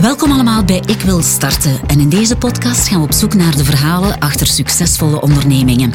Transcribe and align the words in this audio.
Welkom 0.00 0.32
allemaal 0.32 0.64
bij 0.64 0.82
Ik 0.86 1.00
Wil 1.00 1.22
Starten. 1.22 1.80
En 1.86 2.00
in 2.00 2.08
deze 2.08 2.36
podcast 2.36 2.88
gaan 2.88 2.98
we 3.00 3.06
op 3.06 3.12
zoek 3.12 3.34
naar 3.34 3.56
de 3.56 3.64
verhalen 3.64 4.18
achter 4.18 4.46
succesvolle 4.46 5.20
ondernemingen. 5.20 5.92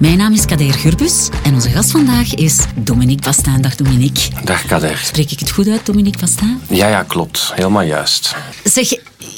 Mijn 0.00 0.18
naam 0.18 0.32
is 0.32 0.44
Kader 0.44 0.72
Gurbus 0.72 1.28
en 1.42 1.54
onze 1.54 1.70
gast 1.70 1.90
vandaag 1.90 2.34
is 2.34 2.64
Dominique 2.74 3.24
Bastaan. 3.24 3.60
Dag 3.60 3.74
Dominique. 3.74 4.44
Dag 4.44 4.66
Kader. 4.66 4.98
Spreek 4.98 5.30
ik 5.30 5.40
het 5.40 5.50
goed 5.50 5.68
uit, 5.68 5.86
Dominique 5.86 6.20
Bastaan? 6.20 6.60
Ja, 6.68 6.88
ja, 6.88 7.02
klopt. 7.02 7.52
Helemaal 7.54 7.82
juist. 7.82 8.34
Zeg, 8.64 8.88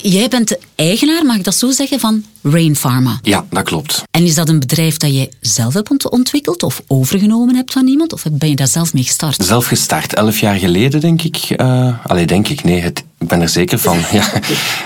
jij 0.02 0.28
bent 0.28 0.48
de 0.48 0.58
eigenaar, 0.74 1.24
mag 1.24 1.36
ik 1.36 1.44
dat 1.44 1.54
zo 1.54 1.70
zeggen, 1.70 2.00
van 2.00 2.24
Rain 2.42 2.76
Pharma. 2.76 3.18
Ja, 3.22 3.46
dat 3.50 3.62
klopt. 3.62 4.02
En 4.10 4.24
is 4.24 4.34
dat 4.34 4.48
een 4.48 4.58
bedrijf 4.58 4.96
dat 4.96 5.14
je 5.14 5.30
zelf 5.40 5.74
hebt 5.74 6.10
ontwikkeld 6.10 6.62
of 6.62 6.82
overgenomen 6.86 7.54
hebt 7.54 7.72
van 7.72 7.86
iemand? 7.86 8.12
Of 8.12 8.24
ben 8.30 8.48
je 8.48 8.56
daar 8.56 8.68
zelf 8.68 8.94
mee 8.94 9.04
gestart? 9.04 9.44
Zelf 9.44 9.66
gestart, 9.66 10.14
elf 10.14 10.40
jaar 10.40 10.56
geleden 10.56 11.00
denk 11.00 11.22
ik. 11.22 11.54
Uh, 11.56 12.06
allee, 12.06 12.26
denk 12.26 12.48
ik, 12.48 12.64
nee, 12.64 12.80
het, 12.80 13.04
ik 13.18 13.28
ben 13.28 13.40
er 13.40 13.48
zeker 13.48 13.78
van. 13.78 13.98
ja, 14.12 14.30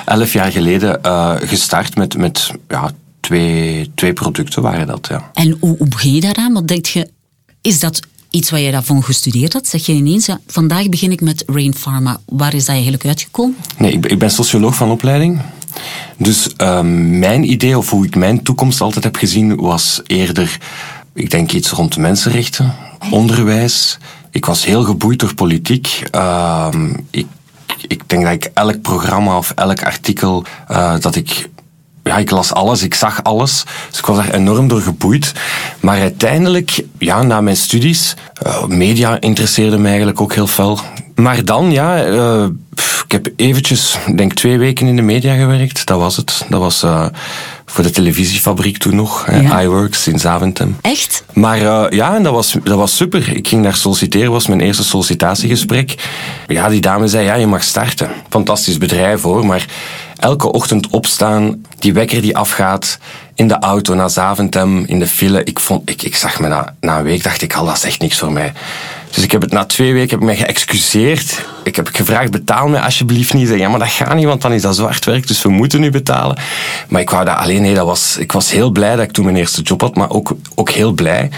elf 0.04 0.32
jaar 0.32 0.52
geleden 0.52 0.98
uh, 1.06 1.34
gestart 1.40 1.96
met, 1.96 2.16
met 2.16 2.50
ja, 2.68 2.90
twee, 3.22 3.90
twee 3.94 4.12
producten 4.12 4.62
waren 4.62 4.86
dat, 4.86 5.06
ja. 5.10 5.30
En 5.34 5.56
hoe, 5.60 5.76
hoe 5.78 5.88
begin 5.88 6.14
je 6.14 6.20
daaraan? 6.20 6.52
Wat 6.52 6.68
denk 6.68 6.86
je, 6.86 7.10
is 7.60 7.80
dat 7.80 8.00
iets 8.30 8.50
wat 8.50 8.60
je 8.60 8.70
daarvan 8.70 9.02
gestudeerd 9.02 9.52
had? 9.52 9.66
Zeg 9.66 9.86
je 9.86 9.92
ineens, 9.92 10.26
ja, 10.26 10.40
vandaag 10.46 10.88
begin 10.88 11.12
ik 11.12 11.20
met 11.20 11.44
Rain 11.46 11.74
Pharma. 11.74 12.20
Waar 12.26 12.54
is 12.54 12.64
dat 12.64 12.74
eigenlijk 12.74 13.06
uitgekomen? 13.06 13.56
Nee, 13.78 13.92
ik, 13.92 14.06
ik 14.06 14.18
ben 14.18 14.30
socioloog 14.30 14.74
van 14.74 14.90
opleiding. 14.90 15.40
Dus 16.16 16.48
uh, 16.62 16.80
mijn 17.20 17.50
idee, 17.50 17.78
of 17.78 17.90
hoe 17.90 18.06
ik 18.06 18.16
mijn 18.16 18.42
toekomst 18.42 18.80
altijd 18.80 19.04
heb 19.04 19.16
gezien, 19.16 19.56
was 19.56 20.00
eerder, 20.06 20.58
ik 21.14 21.30
denk 21.30 21.52
iets 21.52 21.70
rond 21.70 21.94
de 21.94 22.00
mensenrechten, 22.00 22.74
onderwijs. 23.10 23.98
Ik 24.30 24.44
was 24.44 24.64
heel 24.64 24.82
geboeid 24.82 25.18
door 25.18 25.34
politiek. 25.34 26.02
Uh, 26.14 26.68
ik, 27.10 27.26
ik 27.86 28.08
denk 28.08 28.22
dat 28.22 28.32
ik 28.32 28.50
elk 28.54 28.80
programma 28.80 29.36
of 29.36 29.50
elk 29.50 29.82
artikel 29.82 30.44
uh, 30.70 30.94
dat 31.00 31.14
ik 31.14 31.50
ja, 32.02 32.16
ik 32.16 32.30
las 32.30 32.52
alles, 32.52 32.82
ik 32.82 32.94
zag 32.94 33.22
alles. 33.22 33.64
Dus 33.90 33.98
ik 33.98 34.06
was 34.06 34.16
daar 34.16 34.34
enorm 34.34 34.68
door 34.68 34.80
geboeid. 34.80 35.32
Maar 35.80 36.00
uiteindelijk, 36.00 36.84
ja, 36.98 37.22
na 37.22 37.40
mijn 37.40 37.56
studies, 37.56 38.14
uh, 38.46 38.64
media 38.64 39.20
interesseerde 39.20 39.78
mij 39.78 39.90
eigenlijk 39.90 40.20
ook 40.20 40.34
heel 40.34 40.46
fel. 40.46 40.78
Maar 41.14 41.44
dan, 41.44 41.70
ja, 41.70 42.06
uh, 42.06 42.44
ik 43.04 43.12
heb 43.12 43.28
eventjes, 43.36 43.98
denk 44.16 44.32
twee 44.32 44.58
weken 44.58 44.86
in 44.86 44.96
de 44.96 45.02
media 45.02 45.34
gewerkt. 45.34 45.86
Dat 45.86 45.98
was 45.98 46.16
het. 46.16 46.46
Dat 46.48 46.60
was 46.60 46.82
uh, 46.82 47.06
voor 47.66 47.84
de 47.84 47.90
televisiefabriek 47.90 48.78
toen 48.78 48.96
nog, 48.96 49.26
ja. 49.30 49.60
iWorks 49.62 50.06
in 50.06 50.18
Zaventem. 50.18 50.76
Echt? 50.80 51.24
Maar 51.32 51.60
uh, 51.60 51.84
ja, 51.90 52.14
en 52.14 52.22
dat 52.22 52.32
was, 52.32 52.56
dat 52.64 52.78
was 52.78 52.96
super. 52.96 53.36
Ik 53.36 53.48
ging 53.48 53.62
daar 53.62 53.76
solliciteren, 53.76 54.30
was 54.30 54.46
mijn 54.46 54.60
eerste 54.60 54.84
sollicitatiegesprek. 54.84 55.94
Ja, 56.46 56.68
die 56.68 56.80
dame 56.80 57.08
zei, 57.08 57.24
ja, 57.24 57.34
je 57.34 57.46
mag 57.46 57.62
starten. 57.62 58.10
Fantastisch 58.28 58.78
bedrijf 58.78 59.22
hoor, 59.22 59.46
maar 59.46 59.66
elke 60.16 60.52
ochtend 60.52 60.88
opstaan, 60.88 61.64
die 61.78 61.92
wekker 61.92 62.20
die 62.22 62.36
afgaat, 62.36 62.98
in 63.34 63.48
de 63.48 63.58
auto 63.58 63.94
naar 63.94 64.10
Zaventem, 64.10 64.84
in 64.84 64.98
de 64.98 65.06
file. 65.06 65.44
Ik, 65.44 65.60
vond, 65.60 65.90
ik, 65.90 66.02
ik 66.02 66.16
zag 66.16 66.40
me 66.40 66.48
na, 66.48 66.74
na 66.80 66.98
een 66.98 67.04
week, 67.04 67.22
dacht 67.22 67.42
ik, 67.42 67.54
al, 67.54 67.64
dat 67.64 67.76
is 67.76 67.84
echt 67.84 68.00
niks 68.00 68.18
voor 68.18 68.32
mij. 68.32 68.52
Dus 69.14 69.24
ik 69.24 69.32
heb 69.32 69.42
het 69.42 69.52
na 69.52 69.64
twee 69.64 69.92
weken 69.92 70.10
heb 70.10 70.28
ik 70.28 70.38
me 70.38 70.44
geëxcuseerd. 70.44 71.46
Ik 71.64 71.76
heb 71.76 71.88
gevraagd, 71.92 72.30
betaal 72.30 72.68
me 72.68 72.80
alsjeblieft 72.80 73.34
niet. 73.34 73.48
Ja, 73.48 73.68
maar 73.68 73.78
dat 73.78 73.88
gaat 73.88 74.14
niet, 74.14 74.24
want 74.24 74.42
dan 74.42 74.52
is 74.52 74.62
dat 74.62 74.76
zwart 74.76 75.04
werk, 75.04 75.26
dus 75.26 75.42
we 75.42 75.48
moeten 75.48 75.80
nu 75.80 75.90
betalen. 75.90 76.36
Maar 76.88 77.00
ik 77.00 77.10
wou 77.10 77.24
dat 77.24 77.36
alleen, 77.36 77.62
nee, 77.62 77.74
dat 77.74 77.86
was, 77.86 78.16
ik 78.16 78.32
was 78.32 78.50
heel 78.50 78.70
blij 78.70 78.96
dat 78.96 79.04
ik 79.04 79.12
toen 79.12 79.24
mijn 79.24 79.36
eerste 79.36 79.62
job 79.62 79.80
had, 79.80 79.96
maar 79.96 80.10
ook, 80.10 80.36
ook 80.54 80.70
heel 80.70 80.92
blij. 80.92 81.30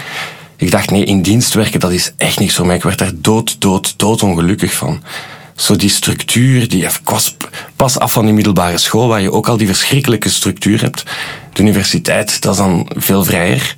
Ik 0.57 0.71
dacht, 0.71 0.91
nee, 0.91 1.03
in 1.03 1.21
dienst 1.21 1.53
werken, 1.53 1.79
dat 1.79 1.91
is 1.91 2.13
echt 2.17 2.39
niks 2.39 2.55
voor 2.55 2.65
mij. 2.65 2.75
Ik 2.75 2.83
werd 2.83 2.97
daar 2.97 3.11
dood, 3.15 3.55
dood, 3.61 3.93
dood 3.97 4.23
ongelukkig 4.23 4.73
van 4.73 5.03
zo 5.55 5.75
die 5.75 5.89
structuur, 5.89 6.69
die, 6.69 6.85
ik 6.85 6.99
pas 7.75 7.99
af 7.99 8.11
van 8.11 8.25
die 8.25 8.33
middelbare 8.33 8.77
school, 8.77 9.07
waar 9.07 9.21
je 9.21 9.31
ook 9.31 9.47
al 9.47 9.57
die 9.57 9.67
verschrikkelijke 9.67 10.29
structuur 10.29 10.81
hebt. 10.81 11.03
De 11.53 11.61
universiteit, 11.61 12.41
dat 12.41 12.51
is 12.51 12.57
dan 12.57 12.89
veel 12.95 13.23
vrijer. 13.23 13.75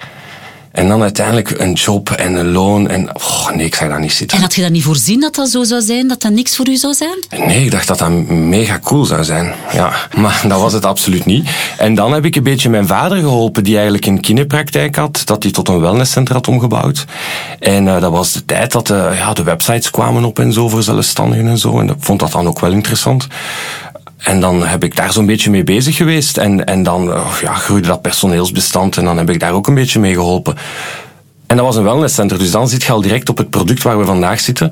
En 0.78 0.88
dan 0.88 1.02
uiteindelijk 1.02 1.50
een 1.60 1.74
job 1.74 2.12
en 2.12 2.34
een 2.34 2.52
loon. 2.52 2.90
En 2.90 3.16
oh, 3.16 3.50
nee, 3.56 3.66
ik 3.66 3.76
zag 3.76 3.90
dat 3.90 4.00
niet 4.00 4.14
zitten. 4.14 4.38
En 4.38 4.44
had 4.44 4.56
je 4.56 4.62
dat 4.62 4.72
niet 4.72 4.84
voorzien 4.84 5.20
dat 5.20 5.36
dat 5.36 5.50
zo 5.50 5.64
zou 5.64 5.82
zijn? 5.82 6.08
Dat 6.08 6.22
dat 6.22 6.32
niks 6.32 6.56
voor 6.56 6.68
u 6.68 6.76
zou 6.76 6.94
zijn? 6.94 7.46
Nee, 7.48 7.64
ik 7.64 7.72
dacht 7.72 7.88
dat 7.88 7.98
dat 7.98 8.10
mega 8.30 8.80
cool 8.84 9.06
zou 9.06 9.24
zijn. 9.24 9.54
Ja, 9.74 9.94
maar 10.22 10.42
dat 10.48 10.62
was 10.62 10.74
het 10.74 10.86
absoluut 10.86 11.26
niet. 11.26 11.50
En 11.78 11.96
dan 11.96 12.14
heb 12.14 12.26
ik 12.26 12.36
een 12.36 12.44
beetje 12.44 12.70
mijn 12.70 12.88
vader 12.88 13.18
geholpen, 13.18 13.64
die 13.64 13.74
eigenlijk 13.74 14.06
een 14.06 14.22
kinderpraktijk 14.22 14.96
had. 14.96 15.22
Dat 15.26 15.44
hij 15.44 15.52
tot 15.52 15.68
een 15.68 15.80
wellnesscentrum 15.80 16.36
had 16.36 16.48
omgebouwd. 16.48 17.06
En 17.60 17.86
uh, 17.86 18.02
dat 18.02 18.12
was 18.12 18.32
de 18.32 18.46
tijd 18.46 18.72
dat 18.72 18.88
de, 18.88 19.12
ja, 19.14 19.34
de 19.34 19.44
websites 19.44 19.90
kwamen 19.92 20.24
op 20.24 20.40
en 20.40 20.54
zo 20.54 20.70
voor 20.70 20.84
zelfstandigen 20.84 21.48
en 21.48 21.58
zo. 21.58 21.80
En 21.80 21.90
ik 21.90 21.96
vond 22.00 22.20
dat 22.20 22.32
dan 22.32 22.48
ook 22.48 22.60
wel 22.60 22.72
interessant. 22.72 23.28
En 24.18 24.40
dan 24.40 24.66
heb 24.66 24.84
ik 24.84 24.96
daar 24.96 25.12
zo'n 25.12 25.26
beetje 25.26 25.50
mee 25.50 25.64
bezig 25.64 25.96
geweest. 25.96 26.38
En, 26.38 26.66
en 26.66 26.84
dan 26.84 27.04
ja, 27.42 27.54
groeide 27.54 27.88
dat 27.88 28.02
personeelsbestand 28.02 28.98
en 28.98 29.06
dan 29.06 29.18
heb 29.18 29.30
ik 29.30 29.40
daar 29.40 29.54
ook 29.54 29.68
een 29.68 29.76
beetje 29.76 30.00
mee 30.00 30.14
geholpen. 30.14 30.56
En 31.48 31.56
dat 31.56 31.66
was 31.66 31.76
een 31.76 31.84
wellnesscenter, 31.84 32.38
dus 32.38 32.52
dan 32.52 32.70
zit 32.70 32.84
je 32.84 32.92
al 32.92 33.02
direct 33.02 33.30
op 33.30 33.38
het 33.38 33.50
product 33.50 33.84
waar 33.84 34.00
we 34.00 34.06
vandaag 34.06 34.40
zitten. 34.40 34.72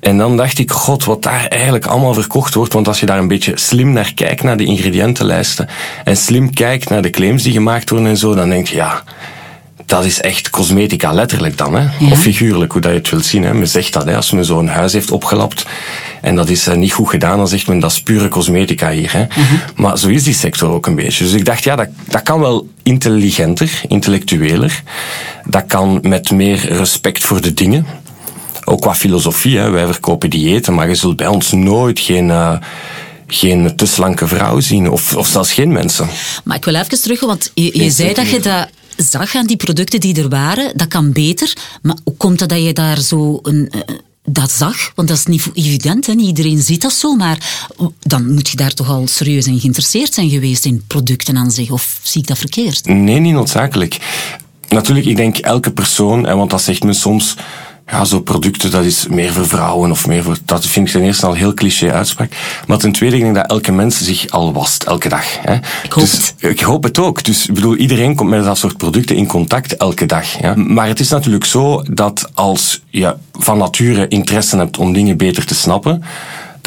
En 0.00 0.18
dan 0.18 0.36
dacht 0.36 0.58
ik, 0.58 0.70
god, 0.70 1.04
wat 1.04 1.22
daar 1.22 1.46
eigenlijk 1.46 1.86
allemaal 1.86 2.14
verkocht 2.14 2.54
wordt. 2.54 2.72
Want 2.72 2.88
als 2.88 3.00
je 3.00 3.06
daar 3.06 3.18
een 3.18 3.28
beetje 3.28 3.52
slim 3.54 3.92
naar 3.92 4.12
kijkt, 4.14 4.42
naar 4.42 4.56
de 4.56 4.64
ingrediëntenlijsten, 4.64 5.68
en 6.04 6.16
slim 6.16 6.54
kijkt 6.54 6.88
naar 6.88 7.02
de 7.02 7.10
claims 7.10 7.42
die 7.42 7.52
gemaakt 7.52 7.90
worden 7.90 8.08
en 8.08 8.16
zo, 8.16 8.34
dan 8.34 8.48
denk 8.48 8.66
je, 8.66 8.76
ja, 8.76 9.02
dat 9.86 10.04
is 10.04 10.20
echt 10.20 10.50
cosmetica, 10.50 11.12
letterlijk 11.12 11.58
dan. 11.58 11.74
Hè? 11.74 11.88
Ja. 11.98 12.10
Of 12.10 12.18
figuurlijk, 12.18 12.72
hoe 12.72 12.80
dat 12.80 12.90
je 12.90 12.98
het 12.98 13.10
wilt 13.10 13.24
zien. 13.24 13.44
Hè? 13.44 13.54
Men 13.54 13.68
zegt 13.68 13.92
dat, 13.92 14.04
hè? 14.04 14.16
als 14.16 14.30
men 14.30 14.44
zo'n 14.44 14.68
huis 14.68 14.92
heeft 14.92 15.10
opgelapt 15.10 15.66
en 16.20 16.36
dat 16.36 16.48
is 16.48 16.68
uh, 16.68 16.74
niet 16.74 16.92
goed 16.92 17.08
gedaan, 17.08 17.36
dan 17.36 17.48
zegt 17.48 17.66
men 17.66 17.78
dat 17.78 17.90
is 17.90 18.02
pure 18.02 18.28
cosmetica 18.28 18.90
hier. 18.90 19.12
Hè? 19.12 19.20
Uh 19.20 19.28
-huh. 19.34 19.58
Maar 19.76 19.98
zo 19.98 20.08
is 20.08 20.22
die 20.22 20.34
sector 20.34 20.70
ook 20.70 20.86
een 20.86 20.94
beetje. 20.94 21.24
Dus 21.24 21.32
ik 21.32 21.44
dacht, 21.44 21.64
ja, 21.64 21.76
dat, 21.76 21.88
dat 22.08 22.22
kan 22.22 22.40
wel 22.40 22.68
intelligenter, 22.82 23.80
intellectueler. 23.88 24.82
Dat 25.44 25.64
kan 25.66 25.98
met 26.02 26.30
meer 26.30 26.72
respect 26.72 27.22
voor 27.22 27.40
de 27.40 27.54
dingen. 27.54 27.86
Ook 28.64 28.80
qua 28.80 28.94
filosofie, 28.94 29.58
hè? 29.58 29.70
wij 29.70 29.86
verkopen 29.86 30.30
diëten, 30.30 30.74
maar 30.74 30.88
je 30.88 30.94
zult 30.94 31.16
bij 31.16 31.26
ons 31.26 31.52
nooit 31.52 32.00
geen... 32.00 32.28
Uh, 32.28 32.56
geen 33.28 33.76
te 33.76 33.86
slanke 33.86 34.26
vrouw 34.26 34.60
zien, 34.60 34.90
of, 34.90 35.16
of 35.16 35.26
zelfs 35.26 35.52
geen 35.52 35.72
mensen. 35.72 36.08
Maar 36.44 36.56
ik 36.56 36.64
wil 36.64 36.74
even 36.74 37.00
terug, 37.00 37.20
want 37.20 37.50
je, 37.54 37.82
je 37.82 37.90
zei 37.90 38.14
dat 38.14 38.30
je 38.30 38.40
dat 38.40 38.68
zag 38.96 39.34
aan 39.34 39.46
die 39.46 39.56
producten 39.56 40.00
die 40.00 40.22
er 40.22 40.28
waren, 40.28 40.76
dat 40.76 40.88
kan 40.88 41.12
beter. 41.12 41.52
Maar 41.82 41.96
hoe 42.04 42.16
komt 42.16 42.40
het 42.40 42.48
dat 42.48 42.62
je 42.62 42.72
daar 42.72 43.00
zo 43.00 43.38
een, 43.42 43.72
dat 44.24 44.50
zag? 44.50 44.92
Want 44.94 45.08
dat 45.08 45.16
is 45.16 45.26
niet 45.26 45.50
evident, 45.54 46.06
hè? 46.06 46.12
iedereen 46.12 46.62
ziet 46.62 46.82
dat 46.82 46.92
zo. 46.92 47.14
Maar 47.14 47.66
dan 48.00 48.34
moet 48.34 48.48
je 48.48 48.56
daar 48.56 48.74
toch 48.74 48.88
al 48.88 49.06
serieus 49.06 49.46
in 49.46 49.60
geïnteresseerd 49.60 50.14
zijn 50.14 50.30
geweest 50.30 50.64
in 50.64 50.84
producten 50.86 51.36
aan 51.36 51.50
zich. 51.50 51.70
Of 51.70 52.00
zie 52.02 52.20
ik 52.20 52.26
dat 52.26 52.38
verkeerd? 52.38 52.86
Nee, 52.86 53.18
niet 53.18 53.32
noodzakelijk. 53.32 53.98
Natuurlijk, 54.68 55.06
ik 55.06 55.16
denk 55.16 55.36
elke 55.36 55.72
persoon, 55.72 56.22
want 56.22 56.50
dat 56.50 56.62
zegt 56.62 56.82
men 56.82 56.94
soms 56.94 57.34
ja, 57.86 58.04
zo 58.04 58.20
producten, 58.20 58.70
dat 58.70 58.84
is 58.84 59.06
meer 59.06 59.32
voor 59.32 59.46
vrouwen 59.46 59.90
of 59.90 60.06
meer 60.06 60.22
voor... 60.22 60.36
Dat 60.44 60.66
vind 60.66 60.86
ik 60.86 60.92
ten 60.92 61.02
eerste 61.02 61.26
al 61.26 61.34
heel 61.34 61.54
cliché 61.54 61.92
uitspraak. 61.92 62.32
Maar 62.66 62.78
ten 62.78 62.92
tweede, 62.92 63.16
ik 63.16 63.22
denk 63.22 63.34
dat 63.34 63.50
elke 63.50 63.72
mens 63.72 64.02
zich 64.02 64.30
al 64.30 64.52
wast, 64.52 64.82
elke 64.82 65.08
dag. 65.08 65.24
Hè. 65.40 65.54
Ik 65.54 65.92
hoop 65.92 66.04
dus, 66.04 66.12
het. 66.12 66.34
Ik 66.38 66.60
hoop 66.60 66.82
het 66.82 66.98
ook. 66.98 67.24
Dus 67.24 67.46
ik 67.48 67.54
bedoel, 67.54 67.76
iedereen 67.76 68.14
komt 68.14 68.30
met 68.30 68.44
dat 68.44 68.58
soort 68.58 68.76
producten 68.76 69.16
in 69.16 69.26
contact 69.26 69.76
elke 69.76 70.06
dag. 70.06 70.40
Ja. 70.40 70.54
Maar 70.54 70.88
het 70.88 71.00
is 71.00 71.08
natuurlijk 71.08 71.44
zo 71.44 71.82
dat 71.90 72.30
als 72.34 72.82
je 72.90 73.14
van 73.32 73.58
nature 73.58 74.08
interesse 74.08 74.56
hebt 74.56 74.78
om 74.78 74.92
dingen 74.92 75.16
beter 75.16 75.46
te 75.46 75.54
snappen, 75.54 76.02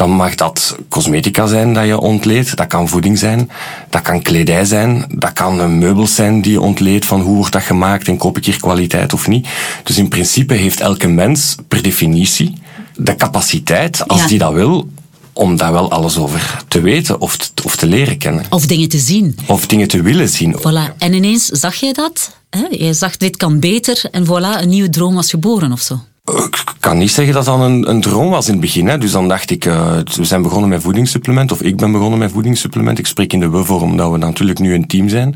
dan 0.00 0.10
mag 0.10 0.34
dat 0.34 0.76
cosmetica 0.88 1.46
zijn 1.46 1.74
dat 1.74 1.86
je 1.86 1.98
ontleedt, 1.98 2.56
dat 2.56 2.66
kan 2.66 2.88
voeding 2.88 3.18
zijn, 3.18 3.50
dat 3.90 4.02
kan 4.02 4.22
kledij 4.22 4.64
zijn, 4.64 5.04
dat 5.14 5.32
kan 5.32 5.78
meubels 5.78 6.14
zijn 6.14 6.42
die 6.42 6.52
je 6.52 6.60
ontleedt 6.60 7.06
van 7.06 7.20
hoe 7.20 7.36
wordt 7.36 7.52
dat 7.52 7.62
gemaakt 7.62 8.08
en 8.08 8.16
koop 8.16 8.36
ik 8.36 8.44
hier 8.44 8.60
kwaliteit 8.60 9.12
of 9.12 9.28
niet. 9.28 9.48
Dus 9.84 9.98
in 9.98 10.08
principe 10.08 10.54
heeft 10.54 10.80
elke 10.80 11.08
mens 11.08 11.56
per 11.68 11.82
definitie 11.82 12.54
de 12.96 13.16
capaciteit, 13.16 14.08
als 14.08 14.20
ja. 14.20 14.26
die 14.26 14.38
dat 14.38 14.52
wil, 14.52 14.88
om 15.32 15.56
daar 15.56 15.72
wel 15.72 15.90
alles 15.90 16.16
over 16.16 16.64
te 16.68 16.80
weten 16.80 17.20
of 17.20 17.36
te, 17.36 17.62
of 17.64 17.76
te 17.76 17.86
leren 17.86 18.18
kennen. 18.18 18.44
Of 18.50 18.66
dingen 18.66 18.88
te 18.88 18.98
zien. 18.98 19.38
Of 19.46 19.66
dingen 19.66 19.88
te 19.88 20.02
willen 20.02 20.28
zien. 20.28 20.56
Voilà. 20.58 20.96
En 20.98 21.12
ineens 21.12 21.44
zag 21.46 21.74
jij 21.74 21.92
dat? 21.92 22.36
Hè? 22.50 22.66
Je 22.70 22.94
zag 22.94 23.16
dit 23.16 23.36
kan 23.36 23.60
beter 23.60 24.02
en 24.10 24.26
voilà, 24.26 24.60
een 24.60 24.68
nieuwe 24.68 24.88
droom 24.88 25.14
was 25.14 25.30
geboren 25.30 25.72
of 25.72 25.80
zo. 25.80 26.00
Ik 26.36 26.86
kan 26.86 26.98
niet 26.98 27.10
zeggen 27.10 27.34
dat 27.34 27.44
dat 27.44 27.60
een, 27.60 27.90
een 27.90 28.00
droom 28.00 28.30
was 28.30 28.46
in 28.46 28.52
het 28.52 28.60
begin. 28.60 28.88
Hè. 28.88 28.98
Dus 28.98 29.12
dan 29.12 29.28
dacht 29.28 29.50
ik, 29.50 29.64
uh, 29.64 29.96
we 30.16 30.24
zijn 30.24 30.42
begonnen 30.42 30.68
met 30.68 30.82
voedingssupplement, 30.82 31.52
of 31.52 31.62
ik 31.62 31.76
ben 31.76 31.92
begonnen 31.92 32.18
met 32.18 32.30
voedingssupplement. 32.30 32.98
Ik 32.98 33.06
spreek 33.06 33.32
in 33.32 33.40
de 33.40 33.50
we-vorm, 33.50 33.90
omdat 33.90 34.10
we 34.10 34.16
natuurlijk 34.16 34.58
nu 34.58 34.74
een 34.74 34.86
team 34.86 35.08
zijn. 35.08 35.34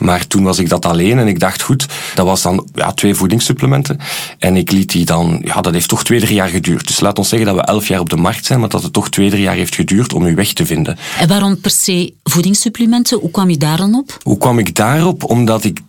Maar 0.00 0.26
toen 0.26 0.42
was 0.42 0.58
ik 0.58 0.68
dat 0.68 0.86
alleen 0.86 1.18
en 1.18 1.26
ik 1.26 1.40
dacht, 1.40 1.62
goed, 1.62 1.86
dat 2.14 2.26
was 2.26 2.42
dan 2.42 2.68
ja, 2.74 2.92
twee 2.92 3.14
voedingssupplementen. 3.14 3.98
En 4.38 4.56
ik 4.56 4.70
liet 4.70 4.92
die 4.92 5.04
dan, 5.04 5.40
ja, 5.44 5.60
dat 5.60 5.72
heeft 5.72 5.88
toch 5.88 6.04
twee, 6.04 6.20
drie 6.20 6.34
jaar 6.34 6.48
geduurd. 6.48 6.86
Dus 6.86 7.00
laat 7.00 7.18
ons 7.18 7.28
zeggen 7.28 7.46
dat 7.48 7.56
we 7.56 7.72
elf 7.72 7.88
jaar 7.88 8.00
op 8.00 8.10
de 8.10 8.16
markt 8.16 8.44
zijn, 8.44 8.60
maar 8.60 8.68
dat 8.68 8.82
het 8.82 8.92
toch 8.92 9.10
twee, 9.10 9.30
drie 9.30 9.42
jaar 9.42 9.54
heeft 9.54 9.74
geduurd 9.74 10.12
om 10.12 10.26
u 10.26 10.34
weg 10.34 10.52
te 10.52 10.66
vinden. 10.66 10.98
En 11.18 11.28
waarom 11.28 11.60
per 11.60 11.70
se 11.70 12.14
voedingssupplementen? 12.22 13.18
Hoe 13.18 13.30
kwam 13.30 13.50
je 13.50 13.58
daar 13.58 13.76
dan 13.76 13.94
op? 13.94 14.18
Hoe 14.22 14.38
kwam 14.38 14.58
ik 14.58 14.74
daarop? 14.74 15.24
Omdat 15.24 15.64
ik 15.64 15.80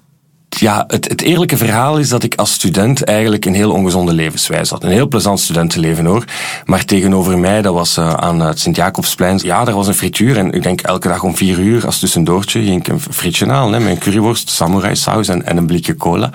ja, 0.59 0.83
het, 0.87 1.09
het 1.09 1.21
eerlijke 1.21 1.57
verhaal 1.57 1.97
is 1.97 2.09
dat 2.09 2.23
ik 2.23 2.35
als 2.35 2.53
student 2.53 3.03
eigenlijk 3.03 3.45
een 3.45 3.53
heel 3.53 3.71
ongezonde 3.71 4.13
levenswijze 4.13 4.73
had. 4.73 4.83
Een 4.83 4.89
heel 4.89 5.07
plezant 5.07 5.39
studentenleven 5.39 6.05
hoor. 6.05 6.23
Maar 6.65 6.85
tegenover 6.85 7.37
mij, 7.37 7.61
dat 7.61 7.73
was 7.73 7.97
uh, 7.97 8.13
aan 8.13 8.39
het 8.39 8.59
Sint-Jacobsplein, 8.59 9.39
ja, 9.43 9.63
daar 9.63 9.75
was 9.75 9.87
een 9.87 9.93
frituur. 9.93 10.37
En 10.37 10.51
ik 10.51 10.63
denk 10.63 10.81
elke 10.81 11.07
dag 11.07 11.23
om 11.23 11.35
vier 11.35 11.59
uur 11.59 11.85
als 11.85 11.99
tussendoortje 11.99 12.63
ging 12.63 12.79
ik 12.79 12.87
een 12.87 12.99
frietje 12.99 13.45
halen. 13.45 13.73
Hè, 13.73 13.79
met 13.79 13.91
een 13.91 13.99
curryworst, 13.99 14.49
samurai 14.49 14.95
saus 14.95 15.27
en, 15.27 15.45
en 15.45 15.57
een 15.57 15.65
blikje 15.65 15.95
cola. 15.95 16.31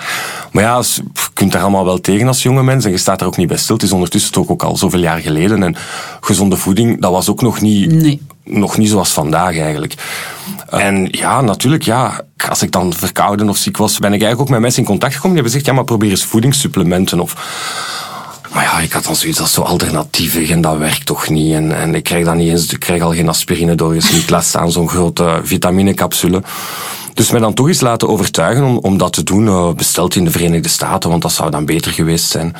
Maar 0.52 0.62
ja, 0.62 0.82
je 0.94 1.02
kunt 1.32 1.52
daar 1.52 1.62
allemaal 1.62 1.84
wel 1.84 2.00
tegen 2.00 2.26
als 2.26 2.42
jonge 2.42 2.62
mens. 2.62 2.84
En 2.84 2.90
je 2.90 2.98
staat 2.98 3.20
er 3.20 3.26
ook 3.26 3.36
niet 3.36 3.48
bij 3.48 3.56
stil. 3.56 3.74
Het 3.74 3.84
is 3.84 3.92
ondertussen 3.92 4.32
toch 4.32 4.48
ook 4.48 4.62
al 4.62 4.76
zoveel 4.76 5.00
jaar 5.00 5.18
geleden. 5.18 5.62
En 5.62 5.76
gezonde 6.20 6.56
voeding, 6.56 7.00
dat 7.00 7.10
was 7.10 7.28
ook 7.28 7.42
nog 7.42 7.60
niet... 7.60 7.92
Nee 7.92 8.20
nog 8.44 8.78
niet 8.78 8.88
zoals 8.88 9.12
vandaag 9.12 9.58
eigenlijk. 9.58 9.94
En 10.68 11.08
ja, 11.10 11.40
natuurlijk, 11.40 11.82
ja, 11.82 12.20
als 12.48 12.62
ik 12.62 12.72
dan 12.72 12.92
verkouden 12.92 13.48
of 13.48 13.56
ziek 13.56 13.76
was, 13.76 13.98
ben 13.98 14.12
ik 14.12 14.20
eigenlijk 14.22 14.40
ook 14.40 14.48
met 14.48 14.60
mensen 14.60 14.80
in 14.82 14.88
contact 14.88 15.14
gekomen. 15.14 15.36
Die 15.36 15.42
hebben 15.42 15.60
gezegd, 15.60 15.66
ja, 15.66 15.82
maar 15.82 15.96
probeer 15.96 16.10
eens 16.10 16.24
voedingssupplementen 16.24 17.20
of... 17.20 17.36
Maar 18.52 18.62
ja, 18.62 18.80
ik 18.80 18.92
had 18.92 19.04
dan 19.04 19.16
zoiets 19.16 19.40
als 19.40 19.52
zo 19.52 19.62
alternatieven 19.62 20.48
en 20.48 20.60
dat 20.60 20.78
werkt 20.78 21.06
toch 21.06 21.28
niet. 21.28 21.54
En, 21.54 21.76
en 21.76 21.94
ik 21.94 22.04
krijg 22.04 22.24
dan 22.24 22.36
niet 22.36 22.48
eens, 22.48 22.72
ik 22.72 22.80
krijg 22.80 23.02
al 23.02 23.12
geen 23.12 23.28
aspirine 23.28 23.74
door, 23.74 23.96
is 23.96 24.12
niet 24.12 24.30
last 24.30 24.56
aan 24.56 24.72
zo'n 24.72 24.88
grote 24.88 25.40
vitaminecapsule. 25.42 26.42
Dus 27.14 27.30
mij 27.30 27.40
dan 27.40 27.54
toch 27.54 27.68
eens 27.68 27.80
laten 27.80 28.08
overtuigen 28.08 28.64
om, 28.64 28.78
om 28.78 28.98
dat 28.98 29.12
te 29.12 29.22
doen, 29.22 29.46
uh, 29.46 29.72
besteld 29.72 30.14
in 30.14 30.24
de 30.24 30.30
Verenigde 30.30 30.68
Staten, 30.68 31.10
want 31.10 31.22
dat 31.22 31.32
zou 31.32 31.50
dan 31.50 31.64
beter 31.64 31.92
geweest 31.92 32.30
zijn. 32.30 32.56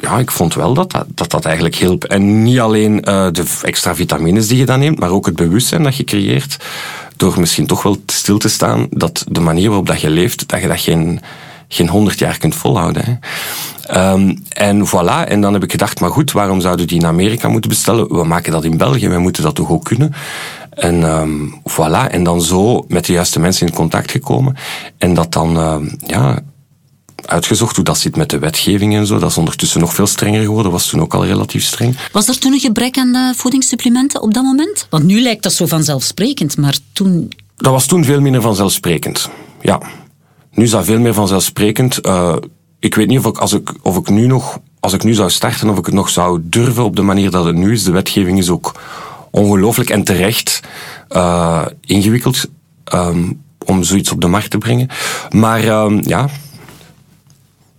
Ja, 0.00 0.18
ik 0.18 0.30
vond 0.30 0.54
wel 0.54 0.74
dat 0.74 0.90
dat, 0.90 1.06
dat, 1.08 1.30
dat 1.30 1.44
eigenlijk 1.44 1.74
hielp. 1.74 2.04
En 2.04 2.42
niet 2.42 2.58
alleen 2.58 2.92
uh, 2.92 3.26
de 3.32 3.44
extra 3.62 3.94
vitamines 3.94 4.48
die 4.48 4.58
je 4.58 4.64
dan 4.64 4.78
neemt, 4.78 4.98
maar 4.98 5.10
ook 5.10 5.26
het 5.26 5.36
bewustzijn 5.36 5.82
dat 5.82 5.96
je 5.96 6.04
creëert, 6.04 6.56
door 7.16 7.40
misschien 7.40 7.66
toch 7.66 7.82
wel 7.82 7.96
stil 8.06 8.38
te 8.38 8.48
staan, 8.48 8.86
dat 8.90 9.24
de 9.28 9.40
manier 9.40 9.68
waarop 9.68 9.86
dat 9.86 10.00
je 10.00 10.10
leeft, 10.10 10.48
dat 10.48 10.60
je 10.60 10.68
dat 10.68 10.80
geen, 10.80 11.20
geen 11.68 11.88
honderd 11.88 12.18
jaar 12.18 12.38
kunt 12.38 12.54
volhouden. 12.54 13.04
Hè. 13.04 13.16
Um, 14.12 14.42
en 14.48 14.86
voilà, 14.86 15.28
en 15.28 15.40
dan 15.40 15.52
heb 15.52 15.62
ik 15.62 15.70
gedacht, 15.70 16.00
maar 16.00 16.10
goed, 16.10 16.32
waarom 16.32 16.60
zouden 16.60 16.86
die 16.86 16.98
in 16.98 17.06
Amerika 17.06 17.48
moeten 17.48 17.70
bestellen? 17.70 18.08
We 18.08 18.24
maken 18.24 18.52
dat 18.52 18.64
in 18.64 18.76
België, 18.76 19.08
wij 19.08 19.18
moeten 19.18 19.42
dat 19.42 19.54
toch 19.54 19.70
ook 19.70 19.84
kunnen? 19.84 20.14
En 20.70 21.02
um, 21.02 21.60
voilà, 21.70 22.10
en 22.10 22.22
dan 22.22 22.42
zo 22.42 22.84
met 22.88 23.06
de 23.06 23.12
juiste 23.12 23.40
mensen 23.40 23.66
in 23.66 23.72
contact 23.72 24.10
gekomen. 24.10 24.56
En 24.98 25.14
dat 25.14 25.32
dan, 25.32 25.56
uh, 25.56 25.76
ja, 26.06 26.38
uitgezocht 27.24 27.76
hoe 27.76 27.84
dat 27.84 27.98
zit 27.98 28.16
met 28.16 28.30
de 28.30 28.38
wetgeving 28.38 28.94
en 28.94 29.06
zo. 29.06 29.18
Dat 29.18 29.30
is 29.30 29.38
ondertussen 29.38 29.80
nog 29.80 29.94
veel 29.94 30.06
strenger 30.06 30.42
geworden, 30.42 30.72
was 30.72 30.86
toen 30.86 31.00
ook 31.00 31.14
al 31.14 31.26
relatief 31.26 31.64
streng. 31.64 31.96
Was 32.12 32.28
er 32.28 32.38
toen 32.38 32.52
een 32.52 32.60
gebrek 32.60 32.98
aan 32.98 33.16
uh, 33.16 33.34
voedingssupplementen 33.34 34.22
op 34.22 34.34
dat 34.34 34.42
moment? 34.42 34.86
Want 34.90 35.04
nu 35.04 35.20
lijkt 35.20 35.42
dat 35.42 35.52
zo 35.52 35.66
vanzelfsprekend, 35.66 36.56
maar 36.56 36.76
toen... 36.92 37.32
Dat 37.56 37.72
was 37.72 37.86
toen 37.86 38.04
veel 38.04 38.20
minder 38.20 38.42
vanzelfsprekend, 38.42 39.28
ja. 39.60 39.80
Nu 40.58 40.64
is 40.64 40.70
dat 40.70 40.84
veel 40.84 41.00
meer 41.00 41.14
vanzelfsprekend. 41.14 42.06
Uh, 42.06 42.36
ik 42.78 42.94
weet 42.94 43.08
niet 43.08 43.18
of 43.18 43.26
ik, 43.26 43.38
als 43.38 43.52
ik, 43.52 43.74
of 43.82 43.96
ik 43.96 44.08
nu 44.08 44.26
nog, 44.26 44.58
als 44.80 44.92
ik 44.92 45.04
nu 45.04 45.14
zou 45.14 45.30
starten, 45.30 45.68
of 45.68 45.78
ik 45.78 45.86
het 45.86 45.94
nog 45.94 46.08
zou 46.08 46.40
durven 46.42 46.84
op 46.84 46.96
de 46.96 47.02
manier 47.02 47.30
dat 47.30 47.44
het 47.44 47.56
nu 47.56 47.72
is. 47.72 47.84
De 47.84 47.90
wetgeving 47.90 48.38
is 48.38 48.50
ook 48.50 48.80
ongelooflijk 49.30 49.90
en 49.90 50.04
terecht 50.04 50.60
uh, 51.10 51.66
ingewikkeld 51.80 52.48
um, 52.94 53.42
om 53.64 53.82
zoiets 53.82 54.12
op 54.12 54.20
de 54.20 54.26
markt 54.26 54.50
te 54.50 54.58
brengen. 54.58 54.88
Maar 55.30 55.68
um, 55.84 56.00
ja, 56.04 56.28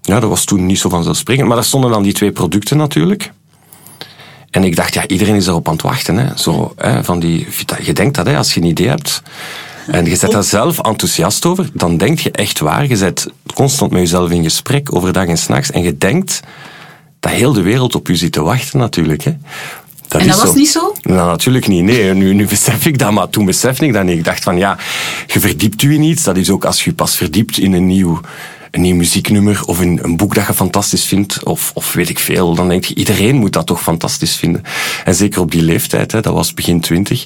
ja, 0.01 0.19
dat 0.19 0.29
was 0.29 0.45
toen 0.45 0.65
niet 0.65 0.79
zo 0.79 0.89
vanzelfsprekend. 0.89 1.47
Maar 1.47 1.55
daar 1.55 1.65
stonden 1.65 1.91
dan 1.91 2.03
die 2.03 2.13
twee 2.13 2.31
producten 2.31 2.77
natuurlijk. 2.77 3.31
En 4.49 4.63
ik 4.63 4.75
dacht, 4.75 4.93
ja, 4.93 5.07
iedereen 5.07 5.35
is 5.35 5.47
erop 5.47 5.67
aan 5.67 5.73
het 5.73 5.81
wachten. 5.81 6.17
Hè. 6.17 6.37
Zo, 6.37 6.73
hè, 6.75 7.03
van 7.03 7.19
die, 7.19 7.47
je 7.81 7.93
denkt 7.93 8.15
dat, 8.15 8.25
hè, 8.25 8.37
als 8.37 8.53
je 8.53 8.59
een 8.59 8.67
idee 8.67 8.87
hebt. 8.87 9.21
En 9.87 10.05
je 10.05 10.15
zet 10.15 10.31
daar 10.31 10.43
zelf 10.43 10.79
enthousiast 10.79 11.45
over, 11.45 11.69
dan 11.73 11.97
denk 11.97 12.19
je 12.19 12.31
echt 12.31 12.59
waar. 12.59 12.87
Je 12.87 12.97
zet 12.97 13.27
constant 13.53 13.91
met 13.91 13.99
jezelf 13.99 14.31
in 14.31 14.43
gesprek, 14.43 14.95
overdag 14.95 15.25
en 15.25 15.37
s'nachts. 15.37 15.71
En 15.71 15.81
je 15.81 15.97
denkt 15.97 16.39
dat 17.19 17.31
heel 17.31 17.53
de 17.53 17.61
wereld 17.61 17.95
op 17.95 18.07
je 18.07 18.15
zit 18.15 18.31
te 18.31 18.41
wachten 18.41 18.79
natuurlijk. 18.79 19.23
Hè. 19.23 19.35
Dat 20.07 20.21
en 20.21 20.27
dat 20.27 20.41
was 20.41 20.55
niet 20.55 20.69
zo? 20.69 20.93
Nou, 21.01 21.29
natuurlijk 21.29 21.67
niet. 21.67 21.83
Nee, 21.83 22.13
nu, 22.13 22.33
nu 22.33 22.47
besef 22.47 22.85
ik 22.85 22.97
dat, 22.97 23.11
maar 23.11 23.29
toen 23.29 23.45
besef 23.45 23.81
ik 23.81 23.93
dat 23.93 24.03
niet. 24.03 24.17
Ik 24.17 24.23
dacht 24.23 24.43
van 24.43 24.57
ja, 24.57 24.77
je 25.27 25.39
verdiept 25.39 25.81
u 25.81 25.93
in 25.93 26.03
iets. 26.03 26.23
Dat 26.23 26.37
is 26.37 26.49
ook 26.49 26.65
als 26.65 26.83
je 26.83 26.93
pas 26.93 27.15
verdiept 27.15 27.57
in 27.57 27.73
een 27.73 27.87
nieuw, 27.87 28.19
een 28.71 28.81
nieuw 28.81 28.95
muzieknummer 28.95 29.61
of 29.65 29.81
in 29.81 29.99
een 30.01 30.17
boek 30.17 30.35
dat 30.35 30.47
je 30.47 30.53
fantastisch 30.53 31.05
vindt, 31.05 31.43
of, 31.43 31.71
of 31.73 31.93
weet 31.93 32.09
ik 32.09 32.19
veel, 32.19 32.55
dan 32.55 32.67
denk 32.67 32.85
je, 32.85 32.95
iedereen 32.95 33.35
moet 33.35 33.53
dat 33.53 33.65
toch 33.65 33.81
fantastisch 33.81 34.35
vinden. 34.35 34.63
En 35.05 35.15
zeker 35.15 35.41
op 35.41 35.51
die 35.51 35.61
leeftijd, 35.61 36.11
hè, 36.11 36.21
dat 36.21 36.33
was 36.33 36.53
begin 36.53 36.79
twintig. 36.79 37.23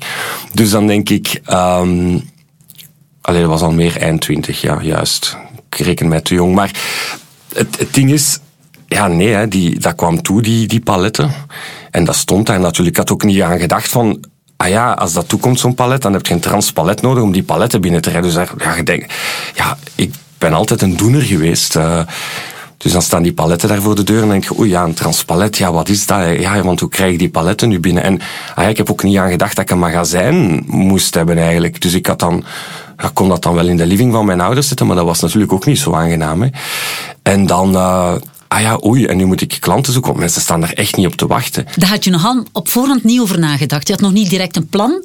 Dus 0.54 0.70
dan 0.70 0.88
denk 0.88 1.10
ik, 1.10 1.42
um, 1.52 2.24
allee, 3.24 3.42
dat 3.42 3.50
was 3.50 3.62
al 3.62 3.72
meer 3.72 3.98
eind 3.98 4.22
twintig, 4.22 4.62
ja, 4.62 4.82
juist. 4.82 5.38
Ik 5.70 5.78
reken 5.78 6.08
mij 6.08 6.22
te 6.22 6.34
jong. 6.34 6.56
Maar 6.56 6.72
het, 7.54 7.88
ding 7.92 8.12
is, 8.12 8.40
ja, 8.88 9.08
nee, 9.08 9.34
hè, 9.34 9.48
die, 9.48 9.80
dat 9.80 9.96
kwam 9.96 10.22
toe, 10.22 10.42
die, 10.42 10.68
die 10.68 10.82
paletten. 10.82 11.32
En 11.92 12.04
dat 12.04 12.16
stond 12.16 12.46
daar 12.46 12.60
natuurlijk. 12.60 12.90
Ik 12.90 12.98
had 12.98 13.12
ook 13.12 13.24
niet 13.24 13.42
aan 13.42 13.60
gedacht 13.60 13.88
van, 13.88 14.24
ah 14.58 14.70
ja, 14.70 14.92
als 14.92 15.14
dat 15.14 15.30
toekomt, 15.30 15.60
zo'n 15.60 15.76
palet, 15.76 16.02
dan 16.02 16.14
heb 16.14 16.26
je 16.26 16.34
een 16.34 16.40
transpalet 16.40 17.02
nodig 17.02 17.24
om 17.24 17.32
die 17.32 17.44
paletten 17.44 17.82
binnen 17.82 18.02
te 18.02 18.10
rijden. 18.10 18.30
Dus 18.30 18.38
daar, 18.38 18.52
ja, 18.58 18.76
je 18.76 18.84
denkt, 18.84 19.14
ja, 19.56 19.78
ik 19.96 20.14
ben 20.38 20.54
altijd 20.54 20.82
een 20.82 20.98
doener 20.98 21.22
geweest. 21.22 21.76
Uh, 21.76 22.00
dus 22.84 22.92
dan 22.92 23.02
staan 23.02 23.24
die 23.24 23.34
paletten 23.34 23.70
daar 23.70 23.82
voor 23.82 23.96
de 23.96 24.04
deur 24.04 24.22
en 24.22 24.30
denk 24.30 24.44
je, 24.44 24.58
oei 24.60 24.70
ja, 24.70 24.84
een 24.84 24.94
transpalet, 24.94 25.58
ja, 25.58 25.72
wat 25.72 25.90
is 25.90 26.06
dat? 26.06 26.40
Ja, 26.40 26.62
want 26.62 26.80
hoe 26.80 26.90
krijg 26.90 27.12
ik 27.12 27.20
die 27.20 27.30
paletten 27.30 27.70
nu 27.70 27.80
binnen? 27.80 28.04
En 28.04 28.20
ah 28.56 28.64
ja, 28.64 28.70
ik 28.70 28.78
heb 28.78 28.92
ook 28.92 29.04
niet 29.04 29.18
aan 29.18 29.30
gedacht 29.30 29.56
dat 29.56 29.66
ik 29.66 29.72
een 29.72 29.80
magazijn 29.80 30.64
moest 30.68 31.14
hebben 31.14 31.38
eigenlijk. 31.38 31.82
Dus 31.82 31.94
ik 31.94 32.06
had 32.06 32.20
dan, 32.20 32.44
ja, 32.98 33.12
kon 33.14 33.30
dat 33.30 33.44
dan 33.44 33.54
wel 33.54 33.68
in 33.68 33.78
de 33.78 33.86
living 33.86 34.14
van 34.14 34.26
mijn 34.26 34.42
ouders 34.42 34.68
zitten, 34.68 34.88
maar 34.88 34.96
dat 34.96 35.06
was 35.06 35.20
natuurlijk 35.20 35.54
ook 35.54 35.66
niet 35.66 35.80
zo 35.80 35.94
aangenaam. 35.94 36.50
En 37.22 37.46
dan, 37.46 37.74
uh, 37.74 38.16
ah 38.48 38.62
ja, 38.62 38.80
oei, 38.86 39.06
en 39.06 39.18
nu 39.18 39.26
moet 39.26 39.42
ik 39.42 39.58
klanten 39.60 39.94
zoeken, 39.94 40.12
want 40.12 40.24
mensen 40.24 40.42
staan 40.42 40.62
daar 40.62 40.74
echt 40.74 40.96
niet 40.96 41.08
op 41.08 41.16
te 41.16 41.28
wachten. 41.28 41.66
Daar 41.76 41.90
had 41.90 42.04
je 42.04 42.10
nogal 42.10 42.44
op 42.52 42.68
voorhand 42.68 43.04
niet 43.04 43.20
over 43.20 43.40
nagedacht. 43.40 43.88
Je 43.88 43.94
had 43.94 44.02
nog 44.02 44.12
niet 44.12 44.30
direct 44.30 44.56
een 44.56 44.68
plan. 44.68 45.04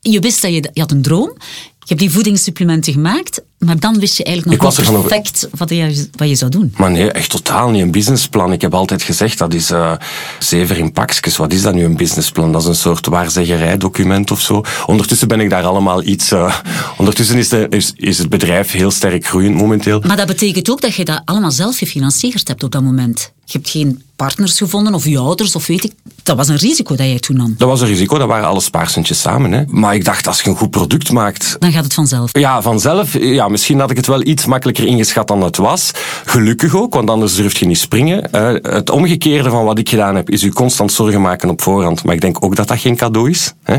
Je 0.00 0.20
wist 0.20 0.42
dat 0.42 0.50
je, 0.50 0.70
je 0.72 0.80
had 0.80 0.90
een 0.90 1.02
droom. 1.02 1.32
Je 1.78 1.90
hebt 1.90 2.00
die 2.00 2.10
voedingssupplementen 2.10 2.92
gemaakt, 2.92 3.42
maar 3.64 3.78
dan 3.78 3.98
wist 3.98 4.16
je 4.16 4.24
eigenlijk 4.24 4.62
nog 4.62 4.76
niet 4.78 4.90
perfect 5.02 5.48
wat 5.56 5.68
je, 5.68 6.08
wat 6.16 6.28
je 6.28 6.34
zou 6.34 6.50
doen. 6.50 6.74
Maar 6.76 6.90
nee, 6.90 7.12
echt 7.12 7.30
totaal 7.30 7.70
niet 7.70 7.82
een 7.82 7.90
businessplan. 7.90 8.52
Ik 8.52 8.60
heb 8.60 8.74
altijd 8.74 9.02
gezegd, 9.02 9.38
dat 9.38 9.54
is 9.54 9.70
uh, 9.70 9.92
zeven 10.38 10.76
in 10.76 10.92
pakjes. 10.92 11.36
Wat 11.36 11.52
is 11.52 11.62
dat 11.62 11.74
nu, 11.74 11.84
een 11.84 11.96
businessplan? 11.96 12.52
Dat 12.52 12.62
is 12.62 12.68
een 12.68 12.74
soort 12.74 13.06
waarzeggerijdocument 13.06 14.30
of 14.30 14.40
zo. 14.40 14.62
Ondertussen 14.86 15.28
ben 15.28 15.40
ik 15.40 15.50
daar 15.50 15.64
allemaal 15.64 16.02
iets... 16.02 16.32
Uh, 16.32 16.56
ondertussen 16.98 17.38
is, 17.38 17.48
de, 17.48 17.66
is, 17.70 17.92
is 17.96 18.18
het 18.18 18.28
bedrijf 18.28 18.70
heel 18.70 18.90
sterk 18.90 19.26
groeiend 19.26 19.54
momenteel. 19.54 20.02
Maar 20.06 20.16
dat 20.16 20.26
betekent 20.26 20.70
ook 20.70 20.80
dat 20.80 20.94
je 20.94 21.04
dat 21.04 21.22
allemaal 21.24 21.50
zelf 21.50 21.78
gefinancierd 21.78 22.48
hebt 22.48 22.62
op 22.62 22.70
dat 22.70 22.82
moment. 22.82 23.32
Je 23.44 23.58
hebt 23.58 23.70
geen 23.70 24.02
partners 24.16 24.58
gevonden 24.58 24.94
of 24.94 25.04
je 25.04 25.18
ouders 25.18 25.54
of 25.54 25.66
weet 25.66 25.84
ik. 25.84 25.92
Dat 26.22 26.36
was 26.36 26.48
een 26.48 26.56
risico 26.56 26.96
dat 26.96 27.06
jij 27.06 27.18
toen 27.18 27.36
nam. 27.36 27.54
Dat 27.58 27.68
was 27.68 27.80
een 27.80 27.86
risico, 27.86 28.18
dat 28.18 28.28
waren 28.28 28.48
alle 28.48 28.60
spaarcentjes 28.60 29.20
samen. 29.20 29.52
Hè. 29.52 29.64
Maar 29.66 29.94
ik 29.94 30.04
dacht, 30.04 30.26
als 30.26 30.40
je 30.40 30.50
een 30.50 30.56
goed 30.56 30.70
product 30.70 31.12
maakt... 31.12 31.56
Dan 31.58 31.72
gaat 31.72 31.84
het 31.84 31.94
vanzelf. 31.94 32.38
Ja, 32.38 32.62
vanzelf. 32.62 33.18
Ja, 33.18 33.48
misschien 33.54 33.80
had 33.80 33.90
ik 33.90 33.96
het 33.96 34.06
wel 34.06 34.26
iets 34.26 34.46
makkelijker 34.46 34.86
ingeschat 34.86 35.28
dan 35.28 35.42
het 35.42 35.56
was. 35.56 35.90
Gelukkig 36.24 36.76
ook, 36.76 36.94
want 36.94 37.10
anders 37.10 37.34
durf 37.34 37.58
je 37.58 37.66
niet 37.66 37.78
springen. 37.78 38.28
het 38.62 38.90
omgekeerde 38.90 39.50
van 39.50 39.64
wat 39.64 39.78
ik 39.78 39.88
gedaan 39.88 40.16
heb, 40.16 40.30
is 40.30 40.42
u 40.42 40.50
constant 40.50 40.92
zorgen 40.92 41.20
maken 41.20 41.50
op 41.50 41.62
voorhand. 41.62 42.04
Maar 42.04 42.14
ik 42.14 42.20
denk 42.20 42.44
ook 42.44 42.56
dat 42.56 42.68
dat 42.68 42.78
geen 42.78 42.96
cadeau 42.96 43.30
is. 43.30 43.54
Hè. 43.62 43.76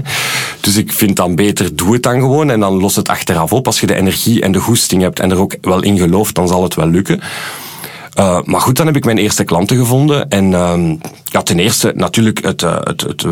Dus 0.60 0.76
ik 0.76 0.92
vind 0.92 1.16
dan 1.16 1.36
beter, 1.36 1.76
doe 1.76 1.94
het 1.94 2.04
dan 2.04 2.20
gewoon 2.20 2.50
en 2.50 2.60
dan 2.60 2.80
los 2.80 2.96
het 2.96 3.10
achteraf 3.10 3.54
op. 3.54 3.66
Als 3.66 3.80
je 3.80 3.88
de 3.88 3.96
energie 3.96 4.42
en 4.42 4.52
de 4.52 4.60
goesting 4.60 5.02
hebt 5.02 5.20
en 5.20 5.32
er 5.32 5.40
ook 5.40 5.56
wel 5.62 5.84
in 5.84 5.98
gelooft, 5.98 6.36
dan 6.36 6.48
zal 6.48 6.64
het 6.64 6.76
wel 6.76 6.88
lukken. 6.88 7.22
Uh, 8.20 8.40
maar 8.44 8.62
goed, 8.62 8.78
dan 8.78 8.86
heb 8.86 8.96
ik 8.96 9.06
mijn 9.06 9.18
eerste 9.18 9.44
klanten 9.44 9.78
gevonden. 9.78 10.30
En 10.30 10.52
uh, 10.52 10.92
ja, 11.24 11.42
ten 11.42 11.60
eerste 11.60 11.92
natuurlijk 11.96 12.44
het, 12.44 12.62
uh, 12.62 12.78
het, 12.84 13.24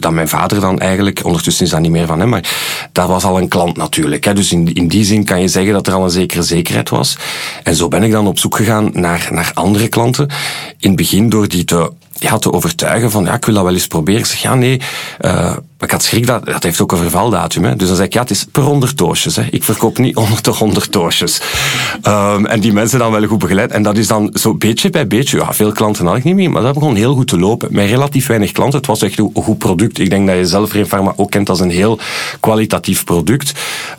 dat 0.00 0.12
mijn 0.12 0.28
vader 0.28 0.60
dan 0.60 0.78
eigenlijk, 0.78 1.24
ondertussen 1.24 1.64
is 1.64 1.70
dat 1.70 1.80
niet 1.80 1.90
meer 1.90 2.06
van 2.06 2.20
hem, 2.20 2.28
maar 2.28 2.54
dat 2.92 3.08
was 3.08 3.24
al 3.24 3.38
een 3.38 3.48
klant 3.48 3.76
natuurlijk. 3.76 4.24
Hè. 4.24 4.34
Dus 4.34 4.52
in, 4.52 4.74
in 4.74 4.88
die 4.88 5.04
zin 5.04 5.24
kan 5.24 5.40
je 5.40 5.48
zeggen 5.48 5.72
dat 5.72 5.86
er 5.86 5.92
al 5.92 6.04
een 6.04 6.10
zekere 6.10 6.42
zekerheid 6.42 6.88
was. 6.88 7.16
En 7.62 7.74
zo 7.74 7.88
ben 7.88 8.02
ik 8.02 8.10
dan 8.10 8.26
op 8.26 8.38
zoek 8.38 8.56
gegaan 8.56 8.90
naar, 8.92 9.28
naar 9.30 9.50
andere 9.54 9.88
klanten. 9.88 10.28
In 10.78 10.88
het 10.88 10.96
begin 10.96 11.28
door 11.28 11.48
die 11.48 11.64
te 11.64 11.92
ja, 12.18 12.38
te 12.38 12.52
overtuigen 12.52 13.10
van, 13.10 13.24
ja, 13.24 13.34
ik 13.34 13.44
wil 13.44 13.54
dat 13.54 13.64
wel 13.64 13.72
eens 13.72 13.86
proberen. 13.86 14.20
Ik 14.20 14.26
zeg, 14.26 14.42
ja, 14.42 14.54
nee, 14.54 14.80
uh, 15.20 15.56
ik 15.78 15.90
had 15.90 16.02
schrik, 16.02 16.26
dat, 16.26 16.46
dat 16.46 16.62
heeft 16.62 16.80
ook 16.80 16.92
een 16.92 16.98
vervaldatum. 16.98 17.64
Hè. 17.64 17.76
Dus 17.76 17.88
dan 17.88 17.96
zeg 17.96 18.06
ik, 18.06 18.12
ja, 18.12 18.20
het 18.20 18.30
is 18.30 18.46
per 18.52 18.62
honderd 18.62 18.98
doosjes. 18.98 19.36
Hè. 19.36 19.42
Ik 19.50 19.64
verkoop 19.64 19.98
niet 19.98 20.16
onder 20.16 20.42
de 20.42 20.50
honderd 20.50 20.92
doosjes. 20.92 21.40
Um, 22.02 22.46
en 22.46 22.60
die 22.60 22.72
mensen 22.72 22.98
dan 22.98 23.12
wel 23.12 23.26
goed 23.26 23.38
begeleid. 23.38 23.70
En 23.70 23.82
dat 23.82 23.96
is 23.96 24.06
dan 24.06 24.30
zo 24.32 24.54
beetje 24.54 24.90
bij 24.90 25.06
beetje. 25.06 25.38
Ja, 25.38 25.54
veel 25.54 25.72
klanten 25.72 26.06
had 26.06 26.16
ik 26.16 26.24
niet 26.24 26.34
meer, 26.34 26.50
maar 26.50 26.62
dat 26.62 26.74
begon 26.74 26.94
heel 26.94 27.14
goed 27.14 27.28
te 27.28 27.38
lopen. 27.38 27.68
Met 27.70 27.88
relatief 27.88 28.26
weinig 28.26 28.52
klanten. 28.52 28.78
Het 28.78 28.86
was 28.86 29.02
echt 29.02 29.18
een 29.18 29.30
goed 29.34 29.58
product. 29.58 29.98
Ik 29.98 30.10
denk 30.10 30.26
dat 30.26 30.36
je 30.36 30.46
zelf 30.46 30.70
Pharma 30.70 31.12
ook 31.16 31.30
kent 31.30 31.48
als 31.48 31.60
een 31.60 31.70
heel 31.70 31.98
kwalitatief 32.40 33.04
product. 33.04 33.52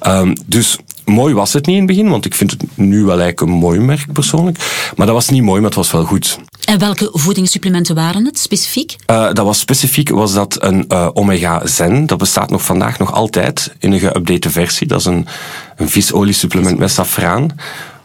Um, 0.07 0.33
dus 0.45 0.77
mooi 1.05 1.33
was 1.33 1.53
het 1.53 1.65
niet 1.65 1.75
in 1.75 1.81
het 1.81 1.91
begin, 1.91 2.09
want 2.09 2.25
ik 2.25 2.35
vind 2.35 2.51
het 2.51 2.63
nu 2.73 2.97
wel 2.97 3.19
eigenlijk 3.19 3.41
een 3.41 3.49
mooi 3.49 3.79
merk 3.79 4.13
persoonlijk. 4.13 4.57
Maar 4.95 5.05
dat 5.05 5.15
was 5.15 5.29
niet 5.29 5.43
mooi, 5.43 5.59
maar 5.59 5.69
het 5.69 5.79
was 5.79 5.91
wel 5.91 6.03
goed. 6.03 6.39
En 6.67 6.79
welke 6.79 7.09
voedingssupplementen 7.11 7.95
waren 7.95 8.25
het 8.25 8.39
specifiek? 8.39 8.95
Uh, 9.11 9.33
dat 9.33 9.45
was 9.45 9.59
specifiek 9.59 10.09
was 10.09 10.33
dat 10.33 10.63
een 10.63 10.85
uh, 10.87 11.09
Omega 11.13 11.67
Zen. 11.67 12.05
Dat 12.05 12.17
bestaat 12.17 12.49
nog 12.49 12.61
vandaag 12.61 12.99
nog 12.99 13.13
altijd 13.13 13.73
in 13.79 13.91
een 13.91 13.99
geüpdate 13.99 14.49
versie. 14.49 14.87
Dat 14.87 14.99
is 14.99 15.05
een, 15.05 15.27
een 15.75 15.89
visoliesupplement 15.89 16.77
met 16.77 16.91
safraan 16.91 17.47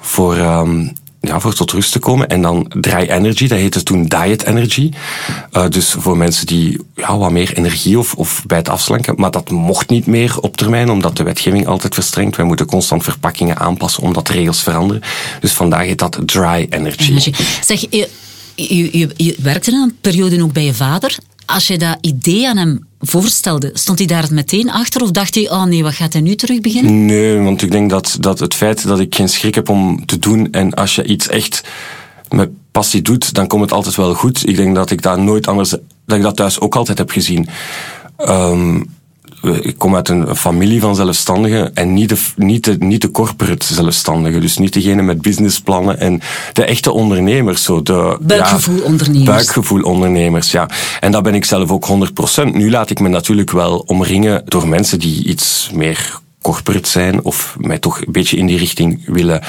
voor 0.01 0.37
um, 0.37 0.93
ja, 1.21 1.41
voor 1.41 1.55
tot 1.55 1.71
rust 1.71 1.93
te 1.93 1.99
komen. 1.99 2.29
En 2.29 2.43
dan 2.43 2.73
Dry 2.81 3.07
Energy, 3.09 3.47
dat 3.47 3.59
heette 3.59 3.83
toen 3.83 4.07
Diet 4.07 4.43
Energy. 4.43 4.91
Uh, 5.53 5.69
dus 5.69 5.95
voor 5.99 6.17
mensen 6.17 6.47
die 6.47 6.81
ja, 6.95 7.19
wat 7.19 7.31
meer 7.31 7.57
energie 7.57 7.99
of, 7.99 8.15
of 8.15 8.45
bij 8.47 8.59
het 8.59 8.69
afslanken. 8.69 9.15
Maar 9.17 9.31
dat 9.31 9.51
mocht 9.51 9.89
niet 9.89 10.07
meer 10.07 10.39
op 10.41 10.57
termijn, 10.57 10.91
omdat 10.91 11.17
de 11.17 11.23
wetgeving 11.23 11.67
altijd 11.67 11.95
verstrengt. 11.95 12.37
Wij 12.37 12.47
moeten 12.47 12.67
constant 12.67 13.03
verpakkingen 13.05 13.59
aanpassen, 13.59 14.03
omdat 14.03 14.29
regels 14.29 14.63
veranderen. 14.63 15.03
Dus 15.41 15.53
vandaag 15.53 15.85
heet 15.85 15.99
dat 15.99 16.19
Dry 16.25 16.67
Energy. 16.71 17.11
energy. 17.11 17.33
Zeg, 17.65 17.85
je, 18.55 18.99
je, 18.99 19.09
je, 19.17 19.37
werkte 19.43 19.73
een 19.73 19.97
periode 20.01 20.43
ook 20.43 20.53
bij 20.53 20.65
je 20.65 20.75
vader. 20.75 21.19
Als 21.47 21.67
je 21.67 21.79
dat 21.79 21.97
idee 22.01 22.49
aan 22.49 22.57
hem 22.57 22.87
voorstelde, 23.01 23.71
stond 23.75 23.99
hij 23.99 24.07
daar 24.07 24.29
meteen 24.31 24.71
achter 24.71 25.03
of 25.03 25.11
dacht 25.11 25.35
hij, 25.35 25.51
oh 25.51 25.65
nee, 25.65 25.83
wat 25.83 25.95
gaat 25.95 26.13
hij 26.13 26.23
nu 26.23 26.35
terug 26.35 26.61
beginnen? 26.61 27.05
Nee, 27.05 27.39
want 27.39 27.63
ik 27.63 27.71
denk 27.71 27.91
dat, 27.91 28.17
dat 28.21 28.39
het 28.39 28.55
feit 28.55 28.87
dat 28.87 29.01
ik 29.01 29.15
geen 29.15 29.29
schrik 29.29 29.55
heb 29.55 29.69
om 29.69 30.07
te 30.07 30.19
doen 30.19 30.49
en 30.51 30.75
als 30.75 30.95
je 30.95 31.05
iets 31.05 31.29
echt 31.29 31.63
met 32.29 32.51
passie 32.73 33.03
doet, 33.03 33.35
dan 33.35 33.47
komt 33.47 33.63
het 33.63 33.73
altijd 33.73 33.95
wel 33.97 34.15
goed. 34.15 34.49
Ik 34.49 34.57
denk 34.57 34.75
dat 34.75 34.91
ik 34.91 35.03
dat 35.03 35.19
nooit 35.19 35.47
anders, 35.47 35.71
dat 36.07 36.17
ik 36.17 36.23
dat 36.23 36.37
thuis 36.37 36.61
ook 36.61 36.77
altijd 36.77 36.99
heb 36.99 37.11
gezien. 37.11 37.49
Um, 38.19 38.87
ik 39.43 39.79
kom 39.79 39.95
uit 39.95 40.09
een 40.09 40.37
familie 40.37 40.81
van 40.81 40.95
zelfstandigen 40.95 41.75
en 41.75 41.93
niet 41.93 42.09
de, 42.09 42.17
niet 42.37 42.65
de, 42.65 42.77
niet 42.79 43.01
de 43.01 43.11
corporate 43.11 43.75
zelfstandigen. 43.75 44.41
Dus 44.41 44.59
niet 44.59 44.73
degene 44.73 45.03
met 45.03 45.23
businessplannen 45.23 45.99
en 45.99 46.21
de 46.53 46.65
echte 46.65 46.93
ondernemers. 46.93 47.63
Zo 47.63 47.83
de, 47.83 48.17
buikgevoelondernemers. 48.21 49.27
Ja, 49.27 49.35
buikgevoelondernemers, 49.35 50.51
ja. 50.51 50.69
En 51.01 51.13
dat 51.13 51.23
ben 51.23 51.35
ik 51.35 51.45
zelf 51.45 51.71
ook 51.71 51.89
100%. 51.89 52.53
Nu 52.53 52.71
laat 52.71 52.91
ik 52.91 53.01
me 53.01 53.09
natuurlijk 53.09 53.51
wel 53.51 53.85
omringen 53.87 54.43
door 54.45 54.69
mensen 54.69 54.99
die 54.99 55.25
iets 55.25 55.71
meer 55.75 56.21
corporate 56.43 56.89
zijn 56.89 57.25
of 57.25 57.57
mij 57.59 57.79
toch 57.79 58.01
een 58.01 58.13
beetje 58.13 58.37
in 58.37 58.47
die 58.47 58.59
richting 58.59 59.03
willen 59.07 59.43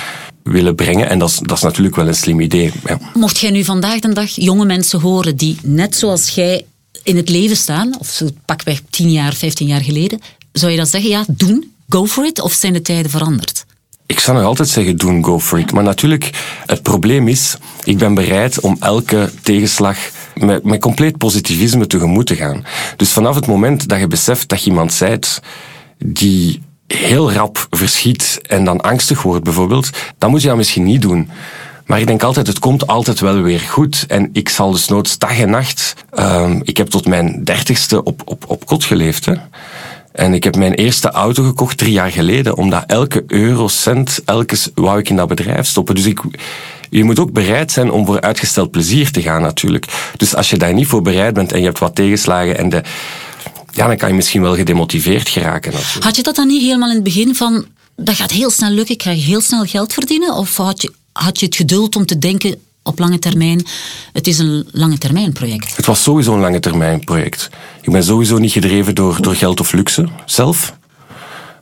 willen 0.43 0.75
brengen. 0.75 1.09
En 1.09 1.19
dat 1.19 1.29
is, 1.29 1.39
dat 1.39 1.57
is 1.57 1.63
natuurlijk 1.63 1.95
wel 1.95 2.07
een 2.07 2.15
slim 2.15 2.39
idee. 2.39 2.71
Ja. 2.85 2.99
Mocht 3.13 3.39
jij 3.39 3.51
nu 3.51 3.63
vandaag 3.63 3.99
de 3.99 4.13
dag 4.13 4.29
jonge 4.29 4.65
mensen 4.65 4.99
horen 4.99 5.35
die 5.35 5.57
net 5.61 5.95
zoals 5.95 6.29
jij 6.29 6.65
in 7.03 7.17
het 7.17 7.29
leven 7.29 7.57
staan, 7.57 7.99
of 7.99 8.07
zo 8.07 8.27
pakweg 8.45 8.81
10 8.89 9.11
jaar, 9.11 9.33
15 9.33 9.67
jaar 9.67 9.81
geleden, 9.81 10.19
zou 10.51 10.71
je 10.71 10.77
dan 10.77 10.87
zeggen, 10.87 11.09
ja, 11.09 11.25
doen, 11.27 11.71
go 11.89 12.05
for 12.05 12.25
it, 12.25 12.41
of 12.41 12.53
zijn 12.53 12.73
de 12.73 12.81
tijden 12.81 13.11
veranderd? 13.11 13.65
Ik 14.05 14.19
zou 14.19 14.37
nog 14.37 14.45
altijd 14.45 14.69
zeggen, 14.69 14.97
doen, 14.97 15.23
go 15.23 15.39
for 15.39 15.59
it. 15.59 15.71
Maar 15.71 15.83
natuurlijk, 15.83 16.29
het 16.65 16.81
probleem 16.81 17.27
is, 17.27 17.57
ik 17.83 17.97
ben 17.97 18.13
bereid 18.13 18.59
om 18.59 18.77
elke 18.79 19.31
tegenslag 19.41 19.97
met, 20.35 20.63
met 20.63 20.81
compleet 20.81 21.17
positivisme 21.17 21.87
tegemoet 21.87 22.25
te 22.25 22.35
gaan. 22.35 22.65
Dus 22.97 23.11
vanaf 23.11 23.35
het 23.35 23.47
moment 23.47 23.87
dat 23.87 23.99
je 23.99 24.07
beseft 24.07 24.49
dat 24.49 24.63
je 24.63 24.69
iemand 24.69 24.93
zijt 24.93 25.39
die 26.05 26.61
heel 26.87 27.31
rap 27.31 27.67
verschiet 27.69 28.39
en 28.47 28.65
dan 28.65 28.81
angstig 28.81 29.21
wordt 29.21 29.43
bijvoorbeeld, 29.43 29.89
dan 30.17 30.29
moet 30.29 30.41
je 30.41 30.47
dat 30.47 30.57
misschien 30.57 30.83
niet 30.83 31.01
doen. 31.01 31.29
Maar 31.93 32.01
ik 32.01 32.07
denk 32.07 32.23
altijd, 32.23 32.47
het 32.47 32.59
komt 32.59 32.87
altijd 32.87 33.19
wel 33.19 33.41
weer 33.41 33.59
goed. 33.59 34.05
En 34.07 34.29
ik 34.31 34.49
zal 34.49 34.71
dus 34.71 34.87
nooit 34.87 35.19
dag 35.19 35.39
en 35.39 35.49
nacht... 35.49 35.95
Um, 36.19 36.61
ik 36.63 36.77
heb 36.77 36.87
tot 36.87 37.07
mijn 37.07 37.43
dertigste 37.43 38.03
op, 38.03 38.21
op, 38.25 38.43
op 38.47 38.65
kot 38.65 38.83
geleefd. 38.83 39.25
Hè. 39.25 39.33
En 40.11 40.33
ik 40.33 40.43
heb 40.43 40.55
mijn 40.55 40.73
eerste 40.73 41.09
auto 41.09 41.43
gekocht 41.43 41.77
drie 41.77 41.91
jaar 41.91 42.11
geleden, 42.11 42.57
omdat 42.57 42.83
elke 42.87 43.23
eurocent, 43.27 44.21
elke 44.25 44.57
wou 44.75 44.99
ik 44.99 45.09
in 45.09 45.15
dat 45.15 45.27
bedrijf 45.27 45.67
stoppen. 45.67 45.95
Dus 45.95 46.05
ik, 46.05 46.21
je 46.89 47.03
moet 47.03 47.19
ook 47.19 47.31
bereid 47.31 47.71
zijn 47.71 47.91
om 47.91 48.05
voor 48.05 48.21
uitgesteld 48.21 48.71
plezier 48.71 49.11
te 49.11 49.21
gaan 49.21 49.41
natuurlijk. 49.41 49.85
Dus 50.17 50.35
als 50.35 50.49
je 50.49 50.57
daar 50.57 50.73
niet 50.73 50.87
voor 50.87 51.01
bereid 51.01 51.33
bent 51.33 51.51
en 51.51 51.59
je 51.59 51.65
hebt 51.65 51.79
wat 51.79 51.95
tegenslagen 51.95 52.57
en 52.57 52.69
de, 52.69 52.83
ja, 53.71 53.87
dan 53.87 53.97
kan 53.97 54.09
je 54.09 54.15
misschien 54.15 54.41
wel 54.41 54.55
gedemotiveerd 54.55 55.29
geraken. 55.29 55.73
Had 55.99 56.15
je 56.15 56.23
dat 56.23 56.35
dan 56.35 56.47
niet 56.47 56.61
helemaal 56.61 56.89
in 56.89 56.95
het 56.95 57.03
begin 57.03 57.35
van, 57.35 57.65
dat 57.95 58.15
gaat 58.15 58.31
heel 58.31 58.49
snel 58.49 58.69
lukken, 58.69 58.95
ik 58.95 59.03
ga 59.03 59.11
heel 59.11 59.41
snel 59.41 59.63
geld 59.65 59.93
verdienen? 59.93 60.33
Of 60.33 60.57
had 60.57 60.81
je, 60.81 60.91
had 61.13 61.39
je 61.39 61.45
het 61.45 61.55
geduld 61.55 61.95
om 61.95 62.05
te 62.05 62.17
denken 62.17 62.55
op 62.83 62.99
lange 62.99 63.19
termijn, 63.19 63.65
het 64.13 64.27
is 64.27 64.39
een 64.39 64.67
lange 64.71 64.97
termijn 64.97 65.31
project? 65.31 65.75
Het 65.75 65.85
was 65.85 66.03
sowieso 66.03 66.33
een 66.33 66.39
lange 66.39 66.59
termijn 66.59 67.03
project. 67.03 67.49
Ik 67.81 67.91
ben 67.91 68.03
sowieso 68.03 68.37
niet 68.37 68.51
gedreven 68.51 68.95
door, 68.95 69.21
door 69.21 69.35
geld 69.35 69.59
of 69.59 69.71
luxe 69.71 70.07
zelf. 70.25 70.73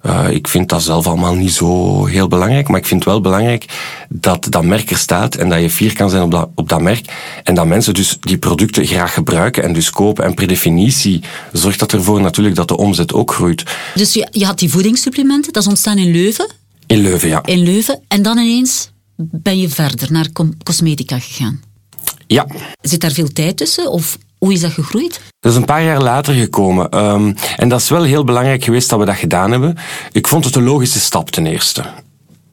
Uh, 0.06 0.30
ik 0.30 0.48
vind 0.48 0.70
dat 0.70 0.84
zelf 0.84 1.08
allemaal 1.08 1.34
niet 1.34 1.54
zo 1.54 2.06
heel 2.06 2.28
belangrijk, 2.28 2.68
maar 2.68 2.80
ik 2.80 2.86
vind 2.86 3.04
wel 3.04 3.22
belangrijk 3.22 3.66
dat 4.10 4.48
dat 4.50 4.64
merk 4.64 4.92
er 4.92 4.98
staat 4.98 5.36
en 5.36 5.50
dat 5.50 5.62
je 5.62 5.70
fier 5.70 5.94
kan 5.94 6.10
zijn 6.10 6.24
op 6.24 6.32
dat, 6.32 6.50
op 6.56 6.70
dat 6.70 6.82
merk 6.82 7.14
en 7.44 7.54
dat 7.54 7.66
mensen 7.66 7.94
dus 7.94 8.18
die 8.20 8.38
producten 8.38 8.86
graag 8.86 9.14
gebruiken 9.14 9.64
en 9.64 9.74
dus 9.74 9.90
kopen. 9.90 10.24
En 10.24 10.34
per 10.34 10.48
definitie 10.48 11.22
zorgt 11.52 11.80
dat 11.80 11.94
ervoor 11.94 12.22
natuurlijk 12.22 12.56
dat 12.56 12.68
de 12.68 12.78
omzet 12.78 13.14
ook 13.14 13.34
groeit. 13.34 13.64
Dus 13.96 14.14
je, 14.14 14.28
je 14.32 14.46
had 14.46 14.60
die 14.60 14.70
voedingssupplementen, 14.70 15.54
dat 15.54 15.62
is 15.62 15.70
ontstaan 15.70 15.98
in 15.98 16.12
Leuven? 16.12 16.52
In 16.88 17.02
Leuven, 17.02 17.30
ja. 17.30 17.44
In 17.46 17.64
Leuven. 17.64 18.00
En 18.08 18.22
dan 18.22 18.38
ineens 18.38 18.91
ben 19.32 19.60
je 19.60 19.70
verder 19.70 20.12
naar 20.12 20.28
cosmetica 20.64 21.20
gegaan? 21.20 21.62
Ja. 22.28 22.48
Zit 22.82 23.02
daar 23.02 23.12
veel 23.12 23.28
tijd 23.28 23.58
tussen 23.58 23.92
of 23.92 24.18
hoe 24.38 24.54
is 24.54 24.62
dat 24.62 24.72
gegroeid? 24.72 25.22
Dat 25.40 25.52
is 25.52 25.58
een 25.58 25.66
paar 25.66 25.84
jaar 25.84 26.02
later 26.02 26.34
gekomen. 26.34 26.98
Um, 26.98 27.36
en 27.58 27.70
dat 27.70 27.82
is 27.82 27.90
wel 27.90 28.04
heel 28.04 28.24
belangrijk 28.24 28.64
geweest 28.64 28.90
dat 28.90 29.00
we 29.00 29.06
dat 29.06 29.16
gedaan 29.16 29.52
hebben. 29.52 29.78
Ik 30.12 30.28
vond 30.28 30.46
het 30.46 30.56
een 30.56 30.64
logische 30.64 31.00
stap 31.00 31.30
ten 31.30 31.46
eerste 31.46 31.86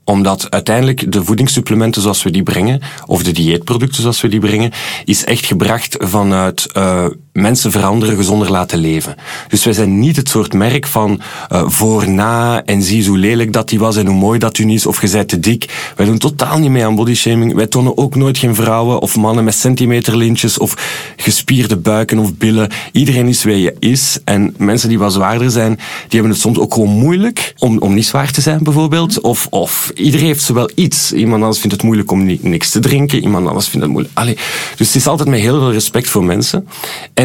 omdat 0.08 0.50
uiteindelijk 0.50 1.12
de 1.12 1.24
voedingssupplementen 1.24 2.02
zoals 2.02 2.22
we 2.22 2.30
die 2.30 2.42
brengen, 2.42 2.80
of 3.06 3.22
de 3.22 3.32
dieetproducten 3.32 4.00
zoals 4.00 4.20
we 4.20 4.28
die 4.28 4.40
brengen, 4.40 4.72
is 5.04 5.24
echt 5.24 5.46
gebracht 5.46 5.96
vanuit 5.98 6.66
uh, 6.76 7.06
mensen 7.40 7.70
veranderen, 7.70 8.16
gezonder 8.16 8.50
laten 8.50 8.78
leven. 8.78 9.14
Dus 9.48 9.64
wij 9.64 9.72
zijn 9.72 9.98
niet 9.98 10.16
het 10.16 10.28
soort 10.28 10.52
merk 10.52 10.86
van 10.86 11.20
uh, 11.52 11.62
voor, 11.66 12.10
na 12.10 12.64
en 12.64 12.82
zie 12.82 13.08
hoe 13.08 13.18
lelijk 13.18 13.52
dat 13.52 13.68
die 13.68 13.78
was 13.78 13.96
en 13.96 14.06
hoe 14.06 14.16
mooi 14.16 14.38
dat 14.38 14.58
u 14.58 14.70
is, 14.70 14.86
of 14.86 15.00
je 15.00 15.10
bent 15.10 15.28
te 15.28 15.40
dik. 15.40 15.92
Wij 15.96 16.06
doen 16.06 16.18
totaal 16.18 16.58
niet 16.58 16.70
mee 16.70 16.84
aan 16.84 16.94
bodyshaming. 16.94 17.54
Wij 17.54 17.66
tonen 17.66 17.98
ook 17.98 18.14
nooit 18.14 18.38
geen 18.38 18.54
vrouwen 18.54 19.00
of 19.00 19.16
mannen 19.16 19.44
met 19.44 19.54
centimeterlintjes 19.54 20.58
of 20.58 20.76
gespierde 21.16 21.76
buiken 21.76 22.18
of 22.18 22.34
billen. 22.34 22.70
Iedereen 22.92 23.28
is 23.28 23.42
wie 23.42 23.60
je 23.60 23.76
is. 23.78 24.18
En 24.24 24.54
mensen 24.56 24.88
die 24.88 24.98
wat 24.98 25.12
zwaarder 25.12 25.50
zijn, 25.50 25.74
die 25.74 25.84
hebben 26.08 26.30
het 26.30 26.40
soms 26.40 26.58
ook 26.58 26.74
gewoon 26.74 26.88
moeilijk 26.88 27.54
om, 27.58 27.78
om 27.78 27.94
niet 27.94 28.06
zwaar 28.06 28.30
te 28.30 28.40
zijn 28.40 28.62
bijvoorbeeld. 28.62 29.20
Of, 29.20 29.46
of 29.50 29.92
iedereen 29.94 30.26
heeft 30.26 30.44
zowel 30.44 30.70
iets. 30.74 31.12
Iemand 31.12 31.42
anders 31.42 31.60
vindt 31.60 31.76
het 31.76 31.84
moeilijk 31.84 32.10
om 32.10 32.38
niks 32.40 32.70
te 32.70 32.78
drinken. 32.78 33.22
Iemand 33.22 33.46
anders 33.46 33.66
vindt 33.66 33.84
het 33.84 33.90
moeilijk. 33.90 34.18
Allee. 34.18 34.36
Dus 34.76 34.86
het 34.86 34.96
is 34.96 35.06
altijd 35.06 35.28
met 35.28 35.40
heel 35.40 35.58
veel 35.58 35.72
respect 35.72 36.08
voor 36.08 36.24
mensen. 36.24 36.68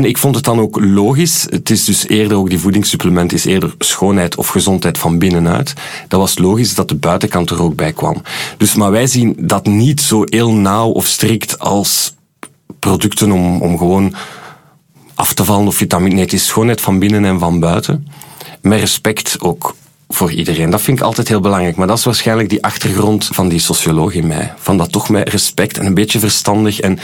En 0.04 0.10
ik 0.10 0.18
vond 0.18 0.36
het 0.36 0.44
dan 0.44 0.60
ook 0.60 0.80
logisch. 0.80 1.46
Het 1.50 1.70
is 1.70 1.86
dus 1.86 2.08
eerder 2.08 2.38
ook 2.38 2.50
die 2.50 2.60
voedingssupplement 2.60 3.34
is 3.34 3.46
eerder 3.46 3.76
schoonheid 3.80 4.36
of 4.36 4.48
gezondheid 4.48 4.98
van 4.98 5.18
binnenuit. 5.20 5.74
Dat 6.08 6.20
was 6.20 6.38
logisch 6.38 6.76
dat 6.76 6.90
de 6.90 6.96
buitenkant 6.96 7.50
er 7.50 7.62
ook 7.62 7.76
bij 7.76 7.94
kwam. 7.94 8.22
Dus 8.58 8.76
maar 8.76 8.92
wij 8.92 9.08
zien 9.08 9.36
dat 9.40 9.66
niet 9.66 10.02
zo 10.02 10.24
heel 10.26 10.52
nauw 10.52 10.90
of 10.90 11.06
strikt 11.06 11.60
als 11.60 12.14
producten 12.80 13.32
om, 13.32 13.62
om 13.62 13.78
gewoon 13.78 14.16
af 15.16 15.34
te 15.34 15.46
vallen 15.46 15.68
of 15.68 15.76
vitamine. 15.76 16.14
Nee, 16.14 16.24
het 16.24 16.34
is 16.34 16.46
schoonheid 16.46 16.82
van 16.82 17.00
binnen 17.00 17.26
en 17.26 17.40
van 17.40 17.60
buiten. 17.60 18.08
Met 18.62 18.80
respect 18.80 19.38
ook 19.40 19.76
voor 20.10 20.32
iedereen. 20.32 20.70
Dat 20.70 20.82
vind 20.82 20.98
ik 20.98 21.04
altijd 21.04 21.28
heel 21.28 21.40
belangrijk. 21.40 21.76
Maar 21.76 21.88
dat 21.88 21.98
is 21.98 22.06
waarschijnlijk 22.06 22.50
die 22.50 22.64
achtergrond 22.64 23.30
van 23.32 23.50
die 23.50 23.60
socioloog 23.60 24.14
in 24.14 24.28
mij. 24.28 24.54
Van 24.58 24.78
dat 24.78 24.92
toch 24.92 25.10
met 25.10 25.30
respect 25.30 25.78
en 25.78 25.86
een 25.86 25.94
beetje 25.94 26.20
verstandig. 26.20 26.80
En, 26.80 27.00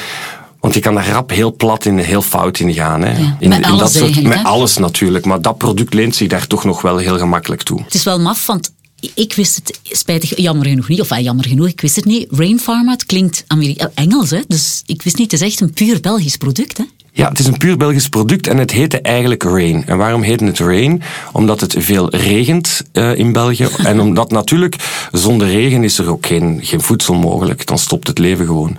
want 0.59 0.73
je 0.73 0.79
kan 0.79 0.93
daar 0.93 1.09
rap 1.09 1.29
heel 1.29 1.55
plat 1.55 1.85
in, 1.85 1.97
heel 1.97 2.21
fout 2.21 2.59
in 2.59 2.73
gaan. 2.73 3.01
Hè. 3.01 3.35
in, 3.39 3.49
met 3.49 3.63
alles 3.63 3.79
dat 3.79 3.91
soort, 3.91 4.23
Met 4.23 4.43
alles 4.43 4.77
natuurlijk. 4.77 5.25
Maar 5.25 5.41
dat 5.41 5.57
product 5.57 5.93
leent 5.93 6.15
zich 6.15 6.27
daar 6.27 6.47
toch 6.47 6.63
nog 6.63 6.81
wel 6.81 6.97
heel 6.97 7.17
gemakkelijk 7.17 7.63
toe. 7.63 7.83
Het 7.83 7.93
is 7.93 8.03
wel 8.03 8.19
maf, 8.19 8.45
want 8.45 8.71
ik 9.13 9.33
wist 9.33 9.55
het 9.55 9.79
spijtig, 9.83 10.37
jammer 10.37 10.67
genoeg 10.67 10.87
niet, 10.87 11.01
of 11.01 11.11
ah, 11.11 11.19
jammer 11.19 11.45
genoeg, 11.45 11.67
ik 11.67 11.81
wist 11.81 11.95
het 11.95 12.05
niet. 12.05 12.27
Rain 12.31 12.59
Pharma, 12.59 12.91
het 12.91 13.05
klinkt 13.05 13.43
Amerika 13.47 13.91
Engels, 13.93 14.29
hè? 14.29 14.39
dus 14.47 14.83
ik 14.85 15.01
wist 15.01 15.17
niet, 15.17 15.31
het 15.31 15.41
is 15.41 15.47
echt 15.47 15.61
een 15.61 15.73
puur 15.73 15.99
Belgisch 15.99 16.37
product. 16.37 16.77
Hè? 16.77 16.83
Ja, 17.11 17.29
het 17.29 17.39
is 17.39 17.45
een 17.45 17.57
puur 17.57 17.77
Belgisch 17.77 18.09
product 18.09 18.47
en 18.47 18.57
het 18.57 18.71
heette 18.71 19.01
eigenlijk 19.01 19.43
Rain. 19.43 19.85
En 19.85 19.97
waarom 19.97 20.21
heette 20.21 20.45
het 20.45 20.59
Rain? 20.59 21.01
Omdat 21.31 21.61
het 21.61 21.75
veel 21.77 22.15
regent 22.15 22.81
uh, 22.93 23.17
in 23.17 23.33
België. 23.33 23.67
en 23.83 23.99
omdat 23.99 24.31
natuurlijk 24.31 24.75
zonder 25.11 25.47
regen 25.47 25.83
is 25.83 25.97
er 25.97 26.09
ook 26.09 26.25
geen, 26.25 26.59
geen 26.63 26.81
voedsel 26.81 27.13
mogelijk. 27.13 27.65
Dan 27.65 27.77
stopt 27.77 28.07
het 28.07 28.17
leven 28.17 28.45
gewoon. 28.45 28.77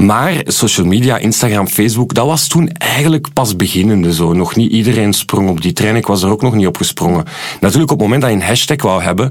Maar 0.00 0.42
social 0.44 0.86
media, 0.86 1.16
Instagram, 1.16 1.68
Facebook, 1.68 2.14
dat 2.14 2.26
was 2.26 2.46
toen 2.46 2.68
eigenlijk 2.68 3.32
pas 3.32 3.56
beginnende 3.56 4.14
zo. 4.14 4.32
Nog 4.32 4.56
niet 4.56 4.72
iedereen 4.72 5.12
sprong 5.12 5.48
op 5.48 5.60
die 5.60 5.72
trein. 5.72 5.96
Ik 5.96 6.06
was 6.06 6.22
er 6.22 6.30
ook 6.30 6.42
nog 6.42 6.54
niet 6.54 6.66
op 6.66 6.76
gesprongen. 6.76 7.24
Natuurlijk 7.60 7.92
op 7.92 7.98
het 7.98 8.08
moment 8.08 8.20
dat 8.20 8.30
je 8.30 8.36
een 8.36 8.42
hashtag 8.42 8.82
wou 8.82 9.02
hebben, 9.02 9.30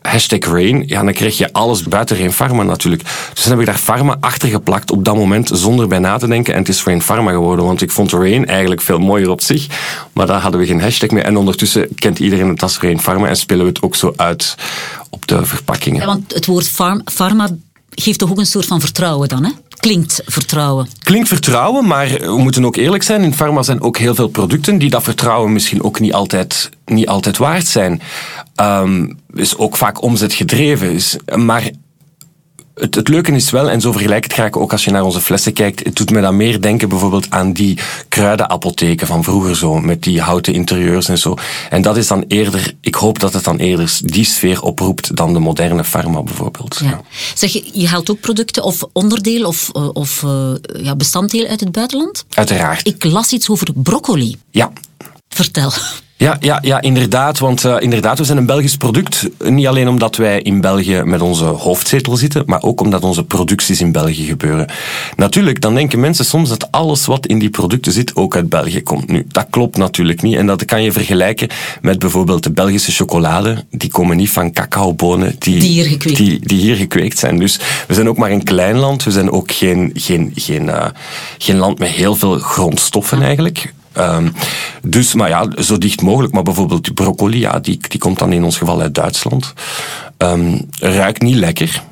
hashtag 0.00 0.38
Rain, 0.38 0.84
ja, 0.86 1.02
dan 1.02 1.12
kreeg 1.12 1.38
je 1.38 1.52
alles 1.52 1.82
buiten 1.82 2.16
Rain 2.16 2.32
Pharma 2.32 2.62
natuurlijk. 2.62 3.02
Dus 3.34 3.42
dan 3.42 3.52
heb 3.52 3.60
ik 3.60 3.66
daar 3.66 3.78
Pharma 3.78 4.16
achter 4.20 4.48
geplakt 4.48 4.90
op 4.90 5.04
dat 5.04 5.16
moment 5.16 5.50
zonder 5.52 5.88
bij 5.88 5.98
na 5.98 6.16
te 6.16 6.26
denken. 6.26 6.54
En 6.54 6.58
het 6.60 6.68
is 6.68 6.84
Rain 6.84 7.02
Pharma 7.02 7.30
geworden, 7.30 7.64
want 7.64 7.82
ik 7.82 7.90
vond 7.90 8.12
Rain 8.12 8.46
eigenlijk 8.46 8.80
veel 8.80 8.98
mooier 8.98 9.30
op 9.30 9.40
zich. 9.40 9.66
Maar 10.12 10.26
daar 10.26 10.40
hadden 10.40 10.60
we 10.60 10.66
geen 10.66 10.80
hashtag 10.80 11.10
mee. 11.10 11.22
En 11.22 11.36
ondertussen 11.36 11.88
kent 11.94 12.18
iedereen 12.18 12.48
het 12.48 12.62
als 12.62 12.80
Rain 12.80 13.00
Pharma 13.00 13.28
en 13.28 13.36
spelen 13.36 13.62
we 13.62 13.68
het 13.68 13.82
ook 13.82 13.94
zo 13.94 14.12
uit 14.16 14.54
op 15.10 15.26
de 15.26 15.46
verpakkingen. 15.46 16.00
Ja, 16.00 16.06
want 16.06 16.34
het 16.34 16.46
woord 16.46 16.70
pharma 17.04 17.48
geeft 17.94 18.18
toch 18.18 18.30
ook 18.30 18.38
een 18.38 18.46
soort 18.46 18.66
van 18.66 18.80
vertrouwen 18.80 19.28
dan, 19.28 19.44
hè? 19.44 19.50
Klinkt 19.84 20.22
vertrouwen. 20.26 20.88
Klinkt 21.02 21.28
vertrouwen, 21.28 21.86
maar 21.86 22.08
we 22.08 22.38
moeten 22.38 22.64
ook 22.64 22.76
eerlijk 22.76 23.02
zijn. 23.02 23.22
In 23.22 23.34
pharma 23.34 23.62
zijn 23.62 23.80
ook 23.80 23.98
heel 23.98 24.14
veel 24.14 24.28
producten 24.28 24.78
die 24.78 24.90
dat 24.90 25.02
vertrouwen 25.02 25.52
misschien 25.52 25.82
ook 25.82 26.00
niet 26.00 26.12
altijd, 26.12 26.70
niet 26.84 27.08
altijd 27.08 27.36
waard 27.36 27.66
zijn. 27.66 28.02
Um, 28.60 29.18
is 29.34 29.56
ook 29.56 29.76
vaak 29.76 30.02
omzetgedreven. 30.02 30.90
Is, 30.90 31.16
maar 31.34 31.70
het, 32.74 32.94
het, 32.94 33.08
leuke 33.08 33.32
is 33.32 33.50
wel, 33.50 33.70
en 33.70 33.80
zo 33.80 33.92
vergelijk 33.92 34.24
het 34.24 34.32
graag 34.32 34.52
ook 34.52 34.72
als 34.72 34.84
je 34.84 34.90
naar 34.90 35.02
onze 35.02 35.20
flessen 35.20 35.52
kijkt, 35.52 35.84
het 35.84 35.96
doet 35.96 36.10
me 36.10 36.20
dan 36.20 36.36
meer 36.36 36.60
denken 36.60 36.88
bijvoorbeeld 36.88 37.30
aan 37.30 37.52
die 37.52 37.78
kruidenapotheken 38.08 39.06
van 39.06 39.24
vroeger 39.24 39.56
zo, 39.56 39.80
met 39.80 40.02
die 40.02 40.20
houten 40.20 40.54
interieurs 40.54 41.08
en 41.08 41.18
zo. 41.18 41.34
En 41.70 41.82
dat 41.82 41.96
is 41.96 42.06
dan 42.06 42.24
eerder, 42.28 42.74
ik 42.80 42.94
hoop 42.94 43.18
dat 43.18 43.32
het 43.32 43.44
dan 43.44 43.56
eerder 43.56 43.98
die 44.02 44.24
sfeer 44.24 44.62
oproept 44.62 45.16
dan 45.16 45.32
de 45.32 45.38
moderne 45.38 45.84
pharma 45.84 46.22
bijvoorbeeld. 46.22 46.80
Ja. 46.82 47.00
Zeg 47.34 47.52
je, 47.52 47.70
je 47.72 47.88
haalt 47.88 48.10
ook 48.10 48.20
producten 48.20 48.62
of 48.62 48.84
onderdeel 48.92 49.46
of, 49.46 49.70
eh, 49.72 49.88
of 49.92 50.22
uh, 50.22 50.54
ja, 50.82 50.96
bestanddeel 50.96 51.46
uit 51.46 51.60
het 51.60 51.72
buitenland? 51.72 52.24
Uiteraard. 52.34 52.86
Ik 52.86 53.04
las 53.04 53.32
iets 53.32 53.48
over 53.48 53.68
broccoli. 53.74 54.36
Ja. 54.50 54.72
Vertel. 55.28 55.72
Ja, 56.24 56.36
ja, 56.40 56.58
ja 56.62 56.80
inderdaad. 56.80 57.38
Want 57.38 57.64
uh, 57.64 57.76
inderdaad, 57.78 58.18
we 58.18 58.24
zijn 58.24 58.38
een 58.38 58.46
Belgisch 58.46 58.76
product. 58.76 59.28
Niet 59.38 59.66
alleen 59.66 59.88
omdat 59.88 60.16
wij 60.16 60.40
in 60.40 60.60
België 60.60 61.02
met 61.04 61.20
onze 61.20 61.44
hoofdzetel 61.44 62.16
zitten, 62.16 62.42
maar 62.46 62.62
ook 62.62 62.80
omdat 62.80 63.02
onze 63.02 63.24
producties 63.24 63.80
in 63.80 63.92
België 63.92 64.24
gebeuren. 64.24 64.66
Natuurlijk, 65.16 65.60
dan 65.60 65.74
denken 65.74 66.00
mensen 66.00 66.24
soms 66.24 66.48
dat 66.48 66.70
alles 66.70 67.06
wat 67.06 67.26
in 67.26 67.38
die 67.38 67.50
producten 67.50 67.92
zit 67.92 68.16
ook 68.16 68.36
uit 68.36 68.48
België 68.48 68.82
komt. 68.82 69.08
Nu, 69.08 69.24
dat 69.28 69.46
klopt 69.50 69.76
natuurlijk 69.76 70.22
niet. 70.22 70.36
En 70.36 70.46
dat 70.46 70.64
kan 70.64 70.82
je 70.82 70.92
vergelijken 70.92 71.48
met 71.80 71.98
bijvoorbeeld 71.98 72.42
de 72.42 72.52
Belgische 72.52 72.92
chocolade. 72.92 73.64
Die 73.70 73.90
komen 73.90 74.16
niet 74.16 74.30
van 74.30 74.52
cacaobonen 74.52 75.36
die, 75.38 75.58
die, 75.58 75.68
hier, 75.68 75.84
gekweekt. 75.84 76.16
Die, 76.16 76.40
die 76.46 76.60
hier 76.60 76.76
gekweekt 76.76 77.18
zijn. 77.18 77.38
Dus 77.38 77.58
we 77.86 77.94
zijn 77.94 78.08
ook 78.08 78.18
maar 78.18 78.30
een 78.30 78.44
klein 78.44 78.76
land. 78.76 79.04
We 79.04 79.10
zijn 79.10 79.30
ook 79.30 79.52
geen, 79.52 79.90
geen, 79.94 80.32
geen, 80.34 80.66
uh, 80.66 80.86
geen 81.38 81.56
land 81.56 81.78
met 81.78 81.88
heel 81.88 82.14
veel 82.14 82.38
grondstoffen 82.38 83.22
eigenlijk. 83.22 83.72
Um, 83.98 84.32
dus, 84.82 85.14
maar 85.14 85.28
ja, 85.28 85.48
zo 85.62 85.78
dicht 85.78 86.02
mogelijk. 86.02 86.32
Maar 86.32 86.42
bijvoorbeeld 86.42 86.84
die 86.84 86.92
broccoli, 86.92 87.38
ja, 87.38 87.60
die, 87.60 87.78
die 87.88 88.00
komt 88.00 88.18
dan 88.18 88.32
in 88.32 88.44
ons 88.44 88.58
geval 88.58 88.80
uit 88.80 88.94
Duitsland. 88.94 89.52
Um, 90.18 90.68
ruikt 90.78 91.22
niet 91.22 91.36
lekker. 91.36 91.82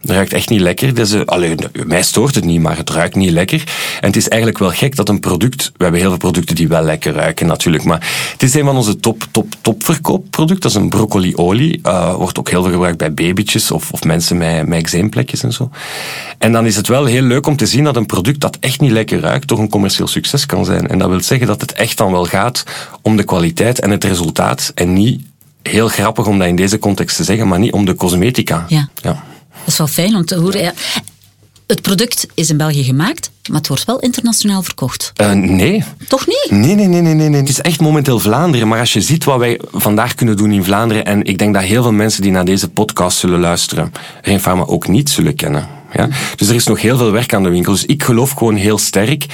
Het 0.00 0.10
ruikt 0.10 0.32
echt 0.32 0.48
niet 0.48 0.60
lekker. 0.60 0.94
Dus, 0.94 1.12
uh, 1.12 1.20
alleen, 1.24 1.58
mij 1.86 2.02
stoort 2.02 2.34
het 2.34 2.44
niet, 2.44 2.60
maar 2.60 2.76
het 2.76 2.90
ruikt 2.90 3.14
niet 3.14 3.30
lekker. 3.30 3.62
En 4.00 4.06
het 4.06 4.16
is 4.16 4.28
eigenlijk 4.28 4.60
wel 4.60 4.70
gek 4.70 4.96
dat 4.96 5.08
een 5.08 5.20
product... 5.20 5.72
We 5.76 5.82
hebben 5.82 6.00
heel 6.00 6.08
veel 6.08 6.18
producten 6.18 6.54
die 6.54 6.68
wel 6.68 6.82
lekker 6.82 7.12
ruiken 7.12 7.46
natuurlijk. 7.46 7.84
Maar 7.84 8.08
het 8.32 8.42
is 8.42 8.54
een 8.54 8.64
van 8.64 8.76
onze 8.76 8.96
top, 8.96 9.26
top, 9.30 9.54
top 9.60 9.84
verkoopproducten. 9.84 10.70
Dat 10.70 10.70
is 10.70 10.76
een 10.76 10.88
broccoliolie. 10.88 11.80
Uh, 11.82 12.14
wordt 12.14 12.38
ook 12.38 12.50
heel 12.50 12.62
veel 12.62 12.72
gebruikt 12.72 12.98
bij 12.98 13.14
babytjes 13.14 13.70
of, 13.70 13.92
of 13.92 14.04
mensen 14.04 14.36
met, 14.36 14.66
met 14.66 14.78
eczeemplekjes 14.78 15.42
en 15.42 15.52
zo. 15.52 15.70
En 16.38 16.52
dan 16.52 16.66
is 16.66 16.76
het 16.76 16.86
wel 16.86 17.04
heel 17.04 17.22
leuk 17.22 17.46
om 17.46 17.56
te 17.56 17.66
zien 17.66 17.84
dat 17.84 17.96
een 17.96 18.06
product 18.06 18.40
dat 18.40 18.56
echt 18.60 18.80
niet 18.80 18.90
lekker 18.90 19.20
ruikt... 19.20 19.46
toch 19.46 19.58
een 19.58 19.68
commercieel 19.68 20.08
succes 20.08 20.46
kan 20.46 20.64
zijn. 20.64 20.88
En 20.88 20.98
dat 20.98 21.08
wil 21.08 21.20
zeggen 21.20 21.46
dat 21.46 21.60
het 21.60 21.72
echt 21.72 21.96
dan 21.96 22.12
wel 22.12 22.24
gaat 22.24 22.64
om 23.02 23.16
de 23.16 23.24
kwaliteit 23.24 23.80
en 23.80 23.90
het 23.90 24.04
resultaat. 24.04 24.72
En 24.74 24.92
niet 24.92 25.22
heel 25.62 25.88
grappig 25.88 26.26
om 26.26 26.38
dat 26.38 26.48
in 26.48 26.56
deze 26.56 26.78
context 26.78 27.16
te 27.16 27.24
zeggen, 27.24 27.48
maar 27.48 27.58
niet 27.58 27.72
om 27.72 27.84
de 27.84 27.94
cosmetica. 27.94 28.64
Ja. 28.68 28.88
ja. 29.02 29.24
Dat 29.64 29.72
is 29.72 29.78
wel 29.78 29.86
fijn 29.86 30.14
om 30.14 30.24
te 30.24 30.36
horen. 30.36 30.74
Het 31.66 31.82
product 31.82 32.26
is 32.34 32.50
in 32.50 32.56
België 32.56 32.84
gemaakt, 32.84 33.30
maar 33.48 33.58
het 33.58 33.68
wordt 33.68 33.84
wel 33.84 33.98
internationaal 33.98 34.62
verkocht. 34.62 35.12
Uh, 35.20 35.32
nee. 35.32 35.84
Toch 36.08 36.26
niet? 36.26 36.46
Nee, 36.48 36.74
nee, 36.74 36.86
nee, 36.86 37.00
nee, 37.00 37.28
nee. 37.28 37.40
Het 37.40 37.48
is 37.48 37.60
echt 37.60 37.80
momenteel 37.80 38.18
Vlaanderen. 38.18 38.68
Maar 38.68 38.78
als 38.78 38.92
je 38.92 39.00
ziet 39.00 39.24
wat 39.24 39.38
wij 39.38 39.60
vandaag 39.72 40.14
kunnen 40.14 40.36
doen 40.36 40.52
in 40.52 40.64
Vlaanderen, 40.64 41.04
en 41.04 41.24
ik 41.24 41.38
denk 41.38 41.54
dat 41.54 41.62
heel 41.62 41.82
veel 41.82 41.92
mensen 41.92 42.22
die 42.22 42.30
naar 42.30 42.44
deze 42.44 42.68
podcast 42.68 43.18
zullen 43.18 43.40
luisteren, 43.40 43.92
Pharma 44.22 44.64
ook 44.64 44.88
niet 44.88 45.10
zullen 45.10 45.34
kennen. 45.34 45.68
Ja? 45.92 46.08
Dus 46.36 46.48
er 46.48 46.54
is 46.54 46.66
nog 46.66 46.80
heel 46.80 46.96
veel 46.96 47.10
werk 47.10 47.34
aan 47.34 47.42
de 47.42 47.48
winkel. 47.48 47.72
Dus 47.72 47.86
ik 47.86 48.02
geloof 48.02 48.30
gewoon 48.30 48.56
heel 48.56 48.78
sterk, 48.78 49.26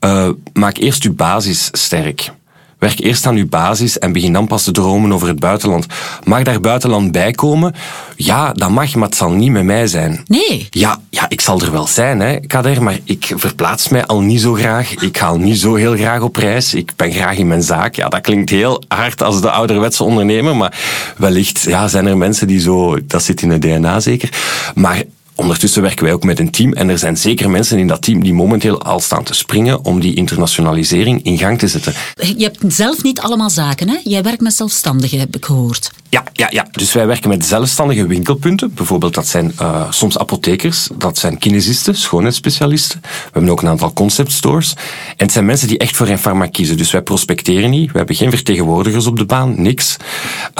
uh, 0.00 0.28
maak 0.52 0.76
eerst 0.76 1.02
je 1.02 1.10
basis 1.10 1.68
sterk. 1.72 2.30
Werk 2.78 3.00
eerst 3.00 3.26
aan 3.26 3.36
uw 3.36 3.48
basis 3.48 3.98
en 3.98 4.12
begin 4.12 4.32
dan 4.32 4.46
pas 4.46 4.64
te 4.64 4.70
dromen 4.70 5.12
over 5.12 5.28
het 5.28 5.40
buitenland. 5.40 5.86
Mag 6.24 6.42
daar 6.42 6.60
buitenland 6.60 7.12
bij 7.12 7.32
komen? 7.32 7.74
Ja, 8.16 8.52
dat 8.52 8.70
mag, 8.70 8.94
maar 8.94 9.08
het 9.08 9.16
zal 9.16 9.30
niet 9.30 9.50
met 9.50 9.64
mij 9.64 9.86
zijn. 9.86 10.22
Nee. 10.26 10.66
Ja, 10.70 11.00
ja 11.10 11.26
ik 11.28 11.40
zal 11.40 11.60
er 11.60 11.72
wel 11.72 11.86
zijn, 11.86 12.20
hè, 12.20 12.40
Kader, 12.40 12.82
maar 12.82 12.98
ik 13.04 13.32
verplaats 13.36 13.88
mij 13.88 14.06
al 14.06 14.20
niet 14.20 14.40
zo 14.40 14.52
graag. 14.52 14.94
Ik 14.94 15.18
ga 15.18 15.26
al 15.26 15.38
niet 15.38 15.58
zo 15.58 15.74
heel 15.74 15.96
graag 15.96 16.20
op 16.20 16.36
reis. 16.36 16.74
Ik 16.74 16.92
ben 16.96 17.12
graag 17.12 17.36
in 17.36 17.46
mijn 17.46 17.62
zaak. 17.62 17.94
Ja, 17.94 18.08
dat 18.08 18.20
klinkt 18.20 18.50
heel 18.50 18.82
hard 18.88 19.22
als 19.22 19.40
de 19.40 19.50
ouderwetse 19.50 20.04
ondernemer, 20.04 20.56
maar 20.56 20.78
wellicht 21.16 21.60
ja, 21.60 21.88
zijn 21.88 22.06
er 22.06 22.16
mensen 22.16 22.46
die 22.46 22.60
zo... 22.60 22.98
Dat 23.06 23.22
zit 23.22 23.42
in 23.42 23.50
het 23.50 23.62
DNA 23.62 24.00
zeker. 24.00 24.30
Maar 24.74 25.02
Ondertussen 25.38 25.82
werken 25.82 26.04
wij 26.04 26.12
ook 26.12 26.24
met 26.24 26.38
een 26.38 26.50
team 26.50 26.72
en 26.72 26.88
er 26.88 26.98
zijn 26.98 27.16
zeker 27.16 27.50
mensen 27.50 27.78
in 27.78 27.86
dat 27.86 28.02
team 28.02 28.22
die 28.22 28.34
momenteel 28.34 28.82
al 28.82 29.00
staan 29.00 29.22
te 29.22 29.34
springen 29.34 29.84
om 29.84 30.00
die 30.00 30.14
internationalisering 30.14 31.24
in 31.24 31.38
gang 31.38 31.58
te 31.58 31.68
zetten. 31.68 31.94
Je 32.36 32.44
hebt 32.44 32.58
zelf 32.68 33.02
niet 33.02 33.20
allemaal 33.20 33.50
zaken, 33.50 33.88
hè? 33.88 33.96
Jij 34.04 34.22
werkt 34.22 34.40
met 34.40 34.54
zelfstandigen, 34.54 35.18
heb 35.18 35.36
ik 35.36 35.44
gehoord. 35.44 35.90
Ja, 36.08 36.24
ja, 36.32 36.46
ja. 36.50 36.66
dus 36.70 36.92
wij 36.92 37.06
werken 37.06 37.28
met 37.28 37.44
zelfstandige 37.44 38.06
winkelpunten. 38.06 38.74
Bijvoorbeeld 38.74 39.14
dat 39.14 39.26
zijn 39.26 39.52
uh, 39.60 39.90
soms 39.90 40.18
apothekers, 40.18 40.88
dat 40.94 41.18
zijn 41.18 41.38
kinesisten, 41.38 41.96
schoonheidsspecialisten. 41.96 43.00
We 43.02 43.08
hebben 43.32 43.50
ook 43.50 43.62
een 43.62 43.68
aantal 43.68 43.92
concept 43.92 44.32
stores. 44.32 44.74
En 45.06 45.24
het 45.24 45.32
zijn 45.32 45.44
mensen 45.46 45.68
die 45.68 45.78
echt 45.78 45.96
voor 45.96 46.08
een 46.08 46.18
farma 46.18 46.46
kiezen. 46.46 46.76
Dus 46.76 46.90
wij 46.90 47.02
prospecteren 47.02 47.70
niet, 47.70 47.92
we 47.92 47.98
hebben 47.98 48.16
geen 48.16 48.30
vertegenwoordigers 48.30 49.06
op 49.06 49.16
de 49.16 49.26
baan, 49.26 49.62
niks. 49.62 49.96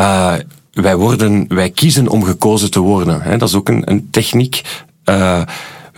Uh, 0.01 0.35
wij, 0.83 0.97
worden, 0.97 1.45
wij 1.49 1.71
kiezen 1.71 2.09
om 2.09 2.25
gekozen 2.25 2.71
te 2.71 2.81
worden. 2.81 3.39
Dat 3.39 3.49
is 3.49 3.55
ook 3.55 3.69
een, 3.69 3.83
een 3.85 4.09
techniek. 4.11 4.63
Uh, 5.05 5.43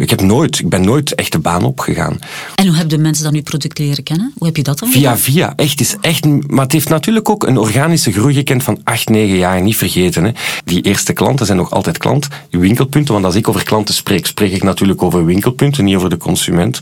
ik, 0.01 0.11
heb 0.11 0.21
nooit, 0.21 0.59
ik 0.59 0.69
ben 0.69 0.85
nooit 0.85 1.15
echt 1.15 1.33
de 1.33 1.39
baan 1.39 1.65
opgegaan. 1.65 2.19
En 2.55 2.67
hoe 2.67 2.77
hebben 2.77 2.97
de 2.97 3.03
mensen 3.03 3.25
dan 3.25 3.35
uw 3.35 3.43
product 3.43 3.79
leren 3.79 4.03
kennen? 4.03 4.33
Hoe 4.39 4.47
heb 4.47 4.57
je 4.57 4.63
dat 4.63 4.79
dan 4.79 4.89
Via 4.89 5.17
via. 5.17 5.53
Echt, 5.57 5.81
is 5.81 5.97
echt, 6.01 6.25
maar 6.47 6.65
het 6.65 6.73
heeft 6.73 6.89
natuurlijk 6.89 7.29
ook 7.29 7.47
een 7.47 7.59
organische 7.59 8.13
groei 8.13 8.35
gekend 8.35 8.63
van 8.63 8.81
8, 8.85 9.09
9 9.09 9.37
jaar. 9.37 9.63
Niet 9.63 9.77
vergeten. 9.77 10.25
Hè. 10.25 10.31
Die 10.65 10.83
eerste 10.83 11.13
klanten 11.13 11.47
zijn 11.47 11.59
nog 11.59 11.71
altijd 11.71 11.99
klant. 11.99 12.29
Winkelpunten, 12.51 13.13
want 13.13 13.25
als 13.25 13.35
ik 13.35 13.49
over 13.49 13.65
klanten 13.65 13.95
spreek, 13.95 14.27
spreek 14.27 14.53
ik 14.53 14.63
natuurlijk 14.63 15.03
over 15.03 15.25
winkelpunten, 15.25 15.85
niet 15.85 15.97
over 15.97 16.11
de 16.11 16.17
consument. 16.17 16.81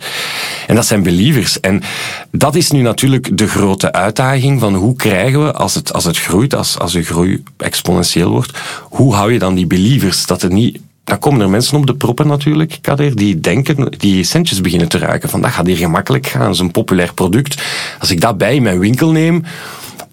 En 0.67 0.75
dat 0.75 0.87
zijn 0.87 1.03
believers. 1.03 1.61
En 1.61 1.83
dat 2.31 2.55
is 2.55 2.71
nu 2.71 2.81
natuurlijk 2.81 3.39
de 3.39 3.49
grote 3.49 3.93
uitdaging 3.93 4.61
van 4.61 4.75
hoe 4.75 4.97
krijgen 4.97 5.45
we, 5.45 5.53
als 5.53 5.75
het, 5.75 5.93
als 5.93 6.05
het 6.05 6.19
groeit, 6.19 6.55
als, 6.55 6.79
als 6.79 6.93
de 6.93 7.03
groei 7.03 7.43
exponentieel 7.57 8.31
wordt, 8.31 8.59
hoe 8.83 9.15
hou 9.15 9.33
je 9.33 9.39
dan 9.39 9.55
die 9.55 9.67
believers? 9.67 10.27
Dat 10.27 10.43
het 10.43 10.53
niet 10.53 10.79
dan 11.09 11.19
komen 11.19 11.41
er 11.41 11.51
mensen 11.51 11.77
op 11.77 11.87
de 11.87 11.95
proppen 11.95 12.27
natuurlijk, 12.27 12.79
Kader, 12.81 13.17
die 13.17 13.41
denken, 13.41 13.93
die 13.99 14.25
centjes 14.25 14.61
beginnen 14.61 14.89
te 14.89 14.99
ruiken. 14.99 15.29
Van 15.29 15.41
dat 15.41 15.51
gaat 15.51 15.67
hier 15.67 15.77
gemakkelijk 15.77 16.27
gaan, 16.27 16.41
dat 16.41 16.55
is 16.55 16.59
een 16.59 16.71
populair 16.71 17.15
product. 17.15 17.63
Als 17.99 18.11
ik 18.11 18.21
dat 18.21 18.39
bij 18.39 18.61
mijn 18.61 18.79
winkel 18.79 19.11
neem, 19.11 19.45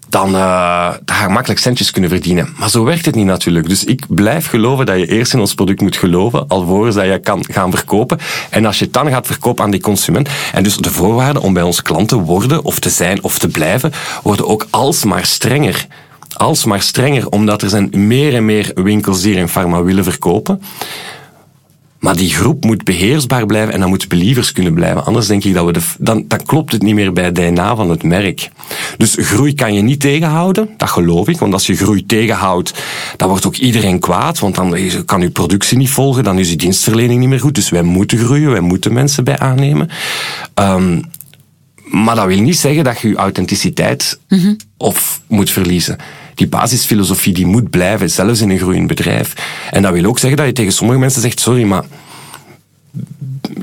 dan, 0.08 0.34
uh, 0.34 0.40
ga 1.06 1.24
ik 1.24 1.28
makkelijk 1.28 1.60
centjes 1.60 1.90
kunnen 1.90 2.10
verdienen. 2.10 2.54
Maar 2.58 2.70
zo 2.70 2.84
werkt 2.84 3.06
het 3.06 3.14
niet 3.14 3.26
natuurlijk. 3.26 3.68
Dus 3.68 3.84
ik 3.84 4.04
blijf 4.08 4.46
geloven 4.46 4.86
dat 4.86 4.98
je 4.98 5.06
eerst 5.06 5.32
in 5.32 5.40
ons 5.40 5.54
product 5.54 5.80
moet 5.80 5.96
geloven, 5.96 6.48
alvorens 6.48 6.94
dat 6.94 7.04
je 7.04 7.18
kan 7.18 7.44
gaan 7.50 7.70
verkopen. 7.70 8.18
En 8.50 8.66
als 8.66 8.78
je 8.78 8.84
het 8.84 8.94
dan 8.94 9.08
gaat 9.08 9.26
verkopen 9.26 9.64
aan 9.64 9.70
die 9.70 9.80
consument, 9.80 10.28
en 10.52 10.62
dus 10.62 10.76
de 10.76 10.90
voorwaarden 10.90 11.42
om 11.42 11.52
bij 11.52 11.62
ons 11.62 11.82
klant 11.82 12.08
te 12.08 12.16
worden, 12.16 12.64
of 12.64 12.78
te 12.78 12.90
zijn, 12.90 13.22
of 13.22 13.38
te 13.38 13.48
blijven, 13.48 13.92
worden 14.22 14.48
ook 14.48 14.66
alsmaar 14.70 15.24
strenger 15.24 15.86
alsmaar 16.38 16.82
strenger, 16.82 17.28
omdat 17.28 17.62
er 17.62 17.68
zijn 17.68 17.90
meer 17.92 18.34
en 18.34 18.44
meer 18.44 18.70
winkels 18.74 19.22
die 19.22 19.34
in 19.34 19.48
pharma 19.48 19.82
willen 19.82 20.04
verkopen. 20.04 20.60
Maar 21.98 22.16
die 22.16 22.34
groep 22.34 22.64
moet 22.64 22.84
beheersbaar 22.84 23.46
blijven 23.46 23.72
en 23.72 23.80
dan 23.80 23.88
moeten 23.88 24.08
believers 24.08 24.52
kunnen 24.52 24.74
blijven. 24.74 25.04
Anders 25.04 25.26
denk 25.26 25.44
ik 25.44 25.54
dat 25.54 25.66
we 25.66 25.72
de, 25.72 25.80
dan, 25.98 26.24
dan 26.28 26.42
klopt 26.42 26.72
het 26.72 26.82
niet 26.82 26.94
meer 26.94 27.12
bij 27.12 27.24
het 27.24 27.34
DNA 27.34 27.76
van 27.76 27.90
het 27.90 28.02
merk. 28.02 28.50
Dus 28.96 29.16
groei 29.18 29.54
kan 29.54 29.74
je 29.74 29.82
niet 29.82 30.00
tegenhouden, 30.00 30.68
dat 30.76 30.88
geloof 30.88 31.28
ik. 31.28 31.38
Want 31.38 31.52
als 31.52 31.66
je 31.66 31.76
groei 31.76 32.06
tegenhoudt, 32.06 32.82
dan 33.16 33.28
wordt 33.28 33.46
ook 33.46 33.56
iedereen 33.56 33.98
kwaad. 33.98 34.38
Want 34.38 34.54
dan 34.54 34.76
kan 35.04 35.20
je 35.20 35.30
productie 35.30 35.76
niet 35.76 35.90
volgen, 35.90 36.24
dan 36.24 36.38
is 36.38 36.50
je 36.50 36.56
dienstverlening 36.56 37.20
niet 37.20 37.28
meer 37.28 37.40
goed. 37.40 37.54
Dus 37.54 37.68
wij 37.68 37.82
moeten 37.82 38.18
groeien, 38.18 38.50
wij 38.50 38.60
moeten 38.60 38.92
mensen 38.92 39.24
bij 39.24 39.38
aannemen. 39.38 39.88
Um, 40.54 41.02
maar 41.84 42.14
dat 42.14 42.26
wil 42.26 42.40
niet 42.40 42.58
zeggen 42.58 42.84
dat 42.84 43.00
je 43.00 43.08
je 43.08 43.16
authenticiteit 43.16 44.18
mm 44.28 44.38
-hmm. 44.38 44.56
of 44.76 45.20
moet 45.26 45.50
verliezen 45.50 45.98
die 46.36 46.46
basisfilosofie 46.48 47.34
die 47.34 47.46
moet 47.46 47.70
blijven, 47.70 48.10
zelfs 48.10 48.40
in 48.40 48.50
een 48.50 48.58
groeiend 48.58 48.86
bedrijf. 48.86 49.32
En 49.70 49.82
dat 49.82 49.92
wil 49.92 50.04
ook 50.04 50.18
zeggen 50.18 50.38
dat 50.38 50.46
je 50.46 50.52
tegen 50.52 50.72
sommige 50.72 50.98
mensen 50.98 51.20
zegt, 51.22 51.40
sorry, 51.40 51.62
maar 51.62 51.84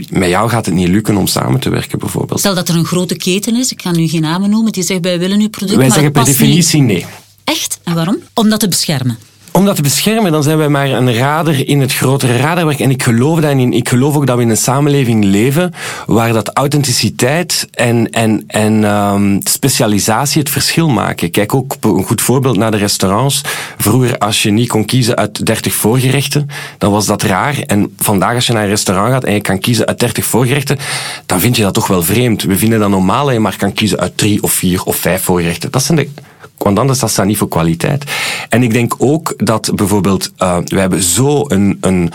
met 0.10 0.30
jou 0.30 0.50
gaat 0.50 0.66
het 0.66 0.76
niet 0.76 0.88
lukken 0.88 1.18
om 1.18 1.28
samen 1.28 1.60
te 1.60 1.70
werken, 1.70 2.00
bijvoorbeeld. 2.00 2.40
Stel 2.40 2.56
dat 2.56 2.70
er 2.70 2.76
een 2.76 2.86
grote 2.86 3.16
keten 3.16 3.56
is, 3.56 3.72
ik 3.72 3.82
ga 3.82 3.92
nu 3.92 4.08
geen 4.08 4.22
namen 4.22 4.50
noemen, 4.50 4.72
die 4.72 4.84
zegt 4.84 5.02
wij 5.02 5.20
willen 5.20 5.40
uw 5.40 5.50
product, 5.50 5.76
Wij 5.78 5.86
maar 5.88 5.96
zeggen 5.96 6.12
per 6.14 6.26
definitie 6.26 6.82
niet. 6.82 6.88
nee. 6.88 7.06
Echt? 7.44 7.80
En 7.84 7.94
waarom? 7.96 8.18
Om 8.34 8.50
dat 8.50 8.60
te 8.60 8.68
beschermen. 8.68 9.18
Om 9.54 9.66
dat 9.66 9.76
te 9.76 9.82
beschermen, 9.82 10.32
dan 10.32 10.44
zijn 10.44 10.58
wij 10.58 10.70
maar 10.70 10.90
een 10.90 11.14
radar 11.14 11.60
in 11.60 11.80
het 11.80 11.94
grotere 11.94 12.38
radarwerk. 12.38 12.80
En 12.80 12.90
ik 12.90 13.04
geloof 13.04 13.40
daarin. 13.40 13.74
Ik 13.74 13.90
geloof 13.90 14.16
ook 14.16 14.28
dat 14.28 14.36
we 14.36 14.42
in 14.42 14.50
een 14.50 14.58
samenleving 14.58 15.24
leven 15.24 15.74
waar 16.06 16.34
dat 16.34 16.50
authenticiteit 16.54 17.68
en, 17.72 18.10
en, 18.10 18.44
en 18.48 18.84
um, 18.84 19.40
specialisatie 19.44 20.42
het 20.42 20.50
verschil 20.50 20.90
maken. 20.90 21.32
Kijk 21.32 21.54
ook 21.54 21.76
een 21.82 22.04
goed 22.04 22.22
voorbeeld 22.22 22.58
naar 22.58 22.72
de 22.72 22.78
restaurants. 22.78 23.42
Vroeger, 23.78 24.18
als 24.18 24.44
je 24.44 24.52
niet 24.52 24.70
kon 24.70 24.86
kiezen 24.86 25.16
uit 25.16 25.46
30 25.46 25.74
voorgerechten, 25.74 26.50
dan 26.78 26.92
was 26.92 27.06
dat 27.06 27.22
raar. 27.22 27.60
En 27.60 27.94
vandaag, 27.98 28.36
als 28.36 28.48
je 28.48 28.54
naar 28.54 28.64
een 28.64 28.70
restaurant 28.70 29.12
gaat 29.12 29.24
en 29.24 29.34
je 29.34 29.42
kan 29.42 29.60
kiezen 29.60 29.86
uit 29.86 30.00
30 30.00 30.26
voorgerechten, 30.26 30.78
dan 31.26 31.40
vind 31.40 31.56
je 31.56 31.64
dat 31.64 31.74
toch 31.74 31.88
wel 31.88 32.04
vreemd. 32.04 32.44
We 32.44 32.58
vinden 32.58 32.80
dat 32.80 32.90
normaal 32.90 33.26
dat 33.26 33.34
je 33.34 33.40
maar 33.40 33.58
kan 33.58 33.74
kiezen 33.74 34.00
uit 34.00 34.18
drie 34.18 34.44
of 34.44 34.52
vier 34.52 34.84
of 34.84 34.96
vijf 34.96 35.24
voorgerechten. 35.24 35.72
Dat 35.72 35.84
zijn 35.84 35.98
de 35.98 36.10
want 36.64 36.80
anders 36.80 37.00
niet 37.26 37.38
voor 37.38 37.48
kwaliteit. 37.48 38.04
En 38.50 38.64
ik 38.64 38.74
denk 38.74 38.96
ook 38.98 39.34
dat 39.38 39.72
bijvoorbeeld, 39.76 40.32
uh, 40.38 40.58
we 40.66 40.80
hebben 40.80 41.04
zo'n 41.04 41.46
een, 41.48 41.78
een, 41.82 42.12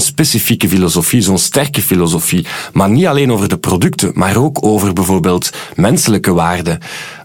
specifieke 0.00 0.68
filosofie, 0.68 1.20
zo'n 1.20 1.38
sterke 1.38 1.82
filosofie. 1.82 2.46
Maar 2.72 2.90
niet 2.90 3.06
alleen 3.06 3.32
over 3.32 3.48
de 3.48 3.56
producten, 3.58 4.10
maar 4.14 4.36
ook 4.36 4.58
over 4.64 4.92
bijvoorbeeld 4.92 5.50
menselijke 5.74 6.32
waarden. 6.32 6.78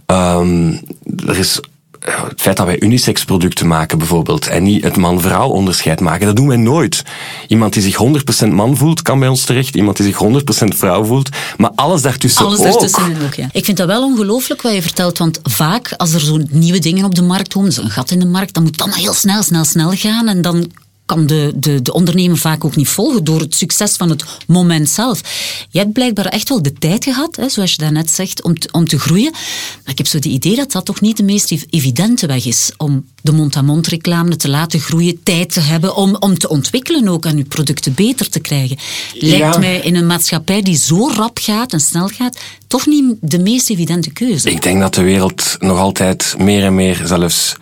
Um, 0.05 0.79
er 1.27 1.37
is 1.37 1.59
het 2.05 2.41
feit 2.41 2.57
dat 2.57 2.65
wij 2.65 2.81
unisex 2.81 3.25
producten 3.25 3.67
maken 3.67 3.97
bijvoorbeeld 3.97 4.47
en 4.47 4.63
niet 4.63 4.83
het 4.83 4.97
man-vrouw 4.97 5.49
onderscheid 5.49 5.99
maken, 5.99 6.25
dat 6.25 6.35
doen 6.35 6.47
wij 6.47 6.57
nooit. 6.57 7.03
Iemand 7.47 7.73
die 7.73 7.81
zich 7.81 7.97
100% 8.45 8.47
man 8.47 8.77
voelt, 8.77 9.01
kan 9.01 9.19
bij 9.19 9.27
ons 9.27 9.43
terecht. 9.43 9.75
Iemand 9.75 9.97
die 9.97 10.05
zich 10.05 10.23
100% 10.23 10.77
vrouw 10.77 11.03
voelt. 11.03 11.29
Maar 11.57 11.71
alles 11.75 12.01
daartussen 12.01 12.45
alles 12.45 12.59
ook. 12.59 12.65
Alles 12.65 12.91
daartussen 12.91 13.25
ook, 13.25 13.33
ja. 13.33 13.49
Ik 13.51 13.65
vind 13.65 13.77
dat 13.77 13.87
wel 13.87 14.03
ongelooflijk 14.03 14.61
wat 14.61 14.73
je 14.73 14.81
vertelt, 14.81 15.17
want 15.17 15.39
vaak 15.43 15.93
als 15.97 16.13
er 16.13 16.19
zo'n 16.19 16.47
nieuwe 16.51 16.79
dingen 16.79 17.05
op 17.05 17.15
de 17.15 17.21
markt 17.21 17.53
komen, 17.53 17.71
zo'n 17.71 17.89
gat 17.89 18.11
in 18.11 18.19
de 18.19 18.25
markt, 18.25 18.53
dan 18.53 18.63
moet 18.63 18.71
het 18.71 18.81
allemaal 18.81 18.99
heel 18.99 19.13
snel, 19.13 19.43
snel, 19.43 19.65
snel 19.65 19.91
gaan 19.91 20.27
en 20.27 20.41
dan 20.41 20.71
kan 21.11 21.25
de, 21.25 21.51
de, 21.55 21.81
de 21.81 21.93
ondernemer 21.93 22.37
vaak 22.37 22.65
ook 22.65 22.75
niet 22.75 22.87
volgen 22.87 23.23
door 23.23 23.39
het 23.39 23.55
succes 23.55 23.95
van 23.95 24.09
het 24.09 24.23
moment 24.47 24.89
zelf. 24.89 25.21
Je 25.69 25.79
hebt 25.79 25.93
blijkbaar 25.93 26.25
echt 26.25 26.49
wel 26.49 26.61
de 26.61 26.73
tijd 26.73 27.03
gehad, 27.03 27.35
hè, 27.35 27.49
zoals 27.49 27.71
je 27.71 27.77
daarnet 27.77 28.09
zegt, 28.09 28.43
om 28.43 28.59
te, 28.59 28.69
om 28.71 28.87
te 28.87 28.99
groeien. 28.99 29.31
Maar 29.31 29.91
ik 29.91 29.97
heb 29.97 30.07
zo 30.07 30.17
het 30.17 30.25
idee 30.25 30.55
dat 30.55 30.71
dat 30.71 30.85
toch 30.85 31.01
niet 31.01 31.17
de 31.17 31.23
meest 31.23 31.51
evidente 31.69 32.27
weg 32.27 32.45
is 32.45 32.71
om 32.77 33.05
de 33.21 33.31
mond-aan-mond 33.31 33.87
reclame 33.87 34.35
te 34.35 34.49
laten 34.49 34.79
groeien, 34.79 35.23
tijd 35.23 35.53
te 35.53 35.59
hebben 35.59 35.95
om, 35.95 36.15
om 36.19 36.37
te 36.37 36.49
ontwikkelen 36.49 37.07
ook 37.07 37.25
en 37.25 37.37
je 37.37 37.43
producten 37.43 37.93
beter 37.93 38.29
te 38.29 38.39
krijgen. 38.39 38.77
Lijkt 39.13 39.59
mij 39.59 39.79
in 39.79 39.95
een 39.95 40.07
maatschappij 40.07 40.61
die 40.61 40.77
zo 40.77 41.09
rap 41.15 41.39
gaat 41.41 41.73
en 41.73 41.79
snel 41.79 42.07
gaat, 42.07 42.37
toch 42.67 42.85
niet 42.85 43.15
de 43.21 43.39
meest 43.39 43.69
evidente 43.69 44.11
keuze. 44.11 44.51
Ik 44.51 44.61
denk 44.61 44.79
dat 44.79 44.95
de 44.95 45.03
wereld 45.03 45.55
nog 45.59 45.77
altijd 45.77 46.35
meer 46.37 46.63
en 46.63 46.75
meer 46.75 47.01
zelfs 47.05 47.55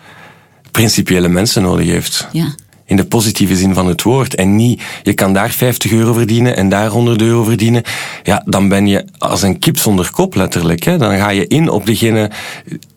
principiële 0.70 1.28
mensen 1.28 1.62
nodig 1.62 1.86
heeft. 1.86 2.26
Ja 2.32 2.54
in 2.90 2.96
de 2.96 3.04
positieve 3.04 3.56
zin 3.56 3.74
van 3.74 3.86
het 3.86 4.02
woord. 4.02 4.34
En 4.34 4.56
niet, 4.56 4.82
je 5.02 5.14
kan 5.14 5.32
daar 5.32 5.50
50 5.50 5.92
euro 5.92 6.12
verdienen 6.12 6.56
en 6.56 6.68
daar 6.68 6.88
100 6.88 7.22
euro 7.22 7.44
verdienen. 7.44 7.82
Ja, 8.22 8.42
dan 8.46 8.68
ben 8.68 8.86
je 8.86 9.04
als 9.18 9.42
een 9.42 9.58
kip 9.58 9.78
zonder 9.78 10.10
kop 10.10 10.34
letterlijk. 10.34 10.84
Hè. 10.84 10.98
Dan 10.98 11.16
ga 11.16 11.30
je 11.30 11.46
in 11.46 11.68
op 11.68 11.86
degene 11.86 12.30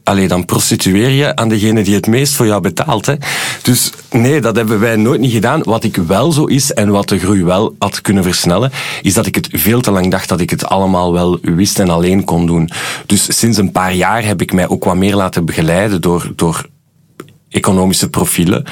Allee, 0.04 0.28
dan 0.28 0.46
prostitueer 0.46 1.10
je 1.10 1.36
aan 1.36 1.50
degene 1.50 1.84
die 1.84 1.96
het 1.96 2.08
meest 2.08 2.34
voor 2.34 2.46
jou 2.46 2.62
betaalt. 2.62 3.06
Hè. 3.06 3.16
Dus 3.62 3.92
nee, 4.12 4.42
dat 4.42 4.56
hebben 4.56 4.80
wij 4.80 4.96
nooit 4.96 5.20
niet 5.20 5.32
gedaan. 5.32 5.62
Wat 5.64 5.84
ik 5.84 5.96
wel 5.96 6.32
zo 6.32 6.46
is 6.46 6.74
en 6.74 6.90
wat 6.90 7.10
de 7.10 7.20
groei 7.20 7.44
wel 7.44 7.76
had 7.80 8.02
kunnen 8.02 8.24
versnellen, 8.24 8.72
is 9.02 9.14
dat 9.14 9.26
ik 9.26 9.36
het 9.36 9.48
veel 9.52 9.82
te 9.82 9.92
lang 9.92 10.12
dacht 10.12 10.30
dat 10.30 10.40
ik 10.40 10.50
het 10.50 10.66
allemaal 10.66 11.14
wel 11.14 11.40
wist 11.42 11.80
en 11.80 11.90
alleen 11.90 12.24
kon 12.24 12.46
doen. 12.46 12.70
Dus 13.06 13.40
sinds 13.40 13.58
een 13.58 13.72
paar 13.72 13.94
jaar 13.94 14.26
heb 14.26 14.42
ik 14.42 14.54
mij 14.54 14.68
ook 14.68 14.84
wat 14.84 14.96
meer 14.96 15.16
laten 15.16 15.46
begeleiden 15.46 16.02
door, 16.02 16.32
door 16.36 16.66
economische 17.54 18.10
profielen. 18.10 18.66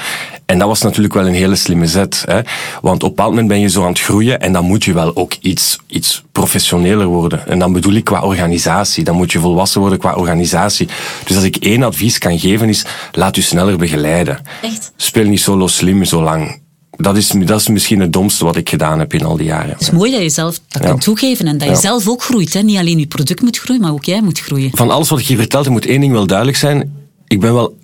En 0.46 0.58
dat 0.58 0.68
was 0.68 0.82
natuurlijk 0.82 1.14
wel 1.14 1.26
een 1.26 1.34
hele 1.34 1.54
slimme 1.54 1.86
zet. 1.86 2.24
Hè? 2.26 2.40
Want 2.80 3.02
op 3.02 3.08
een 3.08 3.14
bepaald 3.14 3.30
moment 3.30 3.48
ben 3.48 3.60
je 3.60 3.68
zo 3.68 3.82
aan 3.82 3.88
het 3.88 4.00
groeien 4.00 4.40
en 4.40 4.52
dan 4.52 4.64
moet 4.64 4.84
je 4.84 4.92
wel 4.92 5.16
ook 5.16 5.32
iets, 5.40 5.78
iets 5.86 6.22
professioneler 6.32 7.06
worden. 7.06 7.46
En 7.48 7.58
dan 7.58 7.72
bedoel 7.72 7.92
ik 7.92 8.04
qua 8.04 8.22
organisatie. 8.22 9.04
Dan 9.04 9.16
moet 9.16 9.32
je 9.32 9.38
volwassen 9.38 9.80
worden 9.80 9.98
qua 9.98 10.14
organisatie. 10.14 10.88
Dus 11.24 11.36
als 11.36 11.44
ik 11.44 11.56
één 11.56 11.82
advies 11.82 12.18
kan 12.18 12.38
geven 12.38 12.68
is, 12.68 12.84
laat 13.12 13.36
u 13.36 13.40
sneller 13.40 13.76
begeleiden. 13.78 14.40
Echt? 14.62 14.92
Speel 14.96 15.26
niet 15.26 15.40
solo 15.40 15.66
slim 15.66 16.04
zo 16.04 16.22
lang. 16.22 16.60
Dat 16.90 17.16
is, 17.16 17.28
dat 17.28 17.60
is 17.60 17.68
misschien 17.68 18.00
het 18.00 18.12
domste 18.12 18.44
wat 18.44 18.56
ik 18.56 18.68
gedaan 18.68 18.98
heb 18.98 19.14
in 19.14 19.24
al 19.24 19.36
die 19.36 19.46
jaren. 19.46 19.70
Het 19.70 19.80
is 19.80 19.90
mooi 19.90 20.10
dat 20.10 20.22
je 20.22 20.30
zelf 20.30 20.58
dat 20.68 20.82
ja. 20.82 20.88
kan 20.88 20.98
toegeven 20.98 21.46
en 21.46 21.58
dat 21.58 21.68
je 21.68 21.76
zelf 21.76 22.08
ook 22.08 22.22
groeit. 22.22 22.52
Hè? 22.52 22.60
Niet 22.60 22.78
alleen 22.78 22.98
je 22.98 23.06
product 23.06 23.42
moet 23.42 23.58
groeien, 23.58 23.82
maar 23.82 23.92
ook 23.92 24.04
jij 24.04 24.22
moet 24.22 24.40
groeien. 24.40 24.70
Van 24.74 24.90
alles 24.90 25.08
wat 25.08 25.18
ik 25.18 25.26
hier 25.26 25.36
vertelde 25.36 25.70
moet 25.70 25.86
één 25.86 26.00
ding 26.00 26.12
wel 26.12 26.26
duidelijk 26.26 26.58
zijn. 26.58 26.92
Ik 27.26 27.40
ben 27.40 27.54
wel 27.54 27.80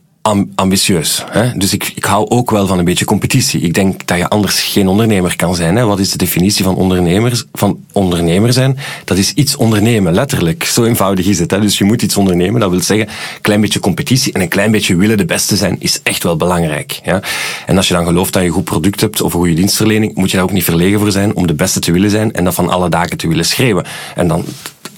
ambitieus. 0.54 1.24
Hè? 1.30 1.52
Dus 1.56 1.72
ik, 1.72 1.92
ik 1.94 2.04
hou 2.04 2.28
ook 2.28 2.50
wel 2.50 2.66
van 2.66 2.78
een 2.78 2.84
beetje 2.84 3.04
competitie. 3.04 3.60
Ik 3.60 3.74
denk 3.74 4.06
dat 4.06 4.18
je 4.18 4.28
anders 4.28 4.62
geen 4.62 4.88
ondernemer 4.88 5.36
kan 5.36 5.54
zijn. 5.54 5.76
Hè? 5.76 5.84
Wat 5.84 5.98
is 5.98 6.10
de 6.10 6.18
definitie 6.18 6.64
van, 6.64 6.74
ondernemers, 6.74 7.44
van 7.52 7.78
ondernemer 7.92 8.52
zijn? 8.52 8.78
Dat 9.04 9.16
is 9.16 9.32
iets 9.32 9.56
ondernemen, 9.56 10.12
letterlijk. 10.12 10.64
Zo 10.64 10.84
eenvoudig 10.84 11.26
is 11.26 11.38
het. 11.38 11.50
Hè? 11.50 11.60
Dus 11.60 11.78
je 11.78 11.84
moet 11.84 12.02
iets 12.02 12.16
ondernemen. 12.16 12.60
Dat 12.60 12.70
wil 12.70 12.80
zeggen, 12.80 13.08
een 13.08 13.40
klein 13.40 13.60
beetje 13.60 13.80
competitie 13.80 14.32
en 14.32 14.40
een 14.40 14.48
klein 14.48 14.70
beetje 14.70 14.96
willen 14.96 15.16
de 15.16 15.24
beste 15.24 15.56
zijn 15.56 15.76
is 15.78 16.00
echt 16.02 16.22
wel 16.22 16.36
belangrijk. 16.36 17.00
Ja? 17.04 17.20
En 17.66 17.76
als 17.76 17.88
je 17.88 17.94
dan 17.94 18.04
gelooft 18.04 18.32
dat 18.32 18.42
je 18.42 18.48
een 18.48 18.54
goed 18.54 18.64
product 18.64 19.00
hebt 19.00 19.20
of 19.20 19.32
een 19.32 19.38
goede 19.38 19.54
dienstverlening, 19.54 20.14
moet 20.14 20.30
je 20.30 20.36
daar 20.36 20.46
ook 20.46 20.52
niet 20.52 20.64
verlegen 20.64 20.98
voor 20.98 21.12
zijn 21.12 21.34
om 21.34 21.46
de 21.46 21.54
beste 21.54 21.80
te 21.80 21.92
willen 21.92 22.10
zijn 22.10 22.32
en 22.32 22.44
dat 22.44 22.54
van 22.54 22.68
alle 22.68 22.88
daken 22.88 23.16
te 23.18 23.28
willen 23.28 23.44
schreeuwen. 23.44 23.84
En 24.14 24.28
dan 24.28 24.44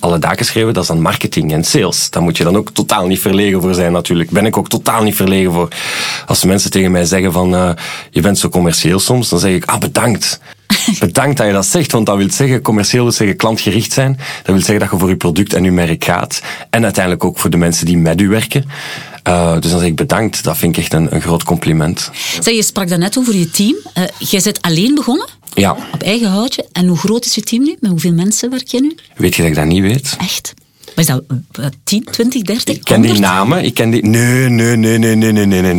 alle 0.00 0.18
daken 0.18 0.46
schreeuwen, 0.46 0.74
dat 0.74 0.82
is 0.82 0.88
dan 0.88 1.00
marketing 1.00 1.52
en 1.52 1.64
sales. 1.64 2.10
Daar 2.10 2.22
moet 2.22 2.36
je 2.36 2.44
dan 2.44 2.56
ook 2.56 2.70
totaal 2.70 3.06
niet 3.06 3.20
verlegen 3.20 3.60
voor 3.60 3.74
zijn 3.74 3.92
natuurlijk. 3.92 4.30
Ben 4.30 4.46
ik 4.46 4.56
ook 4.56 4.68
totaal 4.68 5.02
niet 5.02 5.16
verlegen 5.16 5.52
voor. 5.52 5.68
Als 6.26 6.44
mensen 6.44 6.70
tegen 6.70 6.90
mij 6.90 7.04
zeggen 7.04 7.32
van, 7.32 7.54
uh, 7.54 7.70
je 8.10 8.20
bent 8.20 8.38
zo 8.38 8.48
commercieel 8.48 8.98
soms, 8.98 9.28
dan 9.28 9.38
zeg 9.38 9.52
ik, 9.52 9.64
ah 9.64 9.78
bedankt. 9.78 10.40
Bedankt 10.98 11.36
dat 11.36 11.46
je 11.46 11.52
dat 11.52 11.66
zegt, 11.66 11.92
want 11.92 12.06
dat 12.06 12.16
wil 12.16 12.30
zeggen, 12.30 12.62
commercieel 12.62 13.02
wil 13.02 13.12
zeggen 13.12 13.36
klantgericht 13.36 13.92
zijn. 13.92 14.16
Dat 14.16 14.54
wil 14.54 14.64
zeggen 14.64 14.78
dat 14.78 14.90
je 14.90 14.98
voor 14.98 15.08
je 15.08 15.16
product 15.16 15.52
en 15.52 15.64
je 15.64 15.70
merk 15.70 16.04
gaat. 16.04 16.42
En 16.70 16.84
uiteindelijk 16.84 17.24
ook 17.24 17.38
voor 17.38 17.50
de 17.50 17.56
mensen 17.56 17.86
die 17.86 17.98
met 17.98 18.20
u 18.20 18.28
werken. 18.28 18.64
Uh, 19.28 19.60
dus 19.60 19.70
dan 19.70 19.80
zeg 19.80 19.88
ik 19.88 19.96
bedankt. 19.96 20.44
Dat 20.44 20.56
vind 20.56 20.76
ik 20.76 20.82
echt 20.82 20.92
een, 20.92 21.14
een 21.14 21.20
groot 21.20 21.42
compliment. 21.42 22.10
Zeg, 22.40 22.54
je 22.54 22.62
sprak 22.62 22.88
daarnet 22.88 23.18
over 23.18 23.34
je 23.36 23.50
team. 23.50 23.76
Uh, 23.98 24.04
jij 24.18 24.40
bent 24.44 24.62
alleen 24.62 24.94
begonnen? 24.94 25.26
Ja. 25.54 25.76
Op 25.92 26.02
eigen 26.02 26.28
houtje. 26.28 26.68
En 26.72 26.86
hoe 26.86 26.96
groot 26.96 27.24
is 27.24 27.34
je 27.34 27.40
team 27.40 27.62
nu? 27.62 27.76
Met 27.80 27.90
hoeveel 27.90 28.12
mensen 28.12 28.50
werk 28.50 28.68
je 28.68 28.80
nu? 28.80 28.94
Weet 29.16 29.34
je 29.34 29.42
dat 29.42 29.50
ik 29.50 29.56
dat 29.56 29.66
niet 29.66 29.82
weet? 29.82 30.16
Echt? 30.18 30.54
Maar 30.84 31.04
is 31.04 31.06
dat 31.06 31.22
10, 31.84 32.04
20, 32.04 32.42
30? 32.42 32.74
Ik 32.74 32.84
ken 32.84 33.00
die 33.00 33.18
namen. 33.18 33.64
Ik 33.64 33.74
ken 33.74 33.90
die... 33.90 34.06
Nee, 34.06 34.48
nee, 34.48 34.76
nee, 34.76 34.98
nee, 34.98 35.16
nee, 35.16 35.32
nee, 35.32 35.46
nee, 35.46 35.62
nee, 35.62 35.74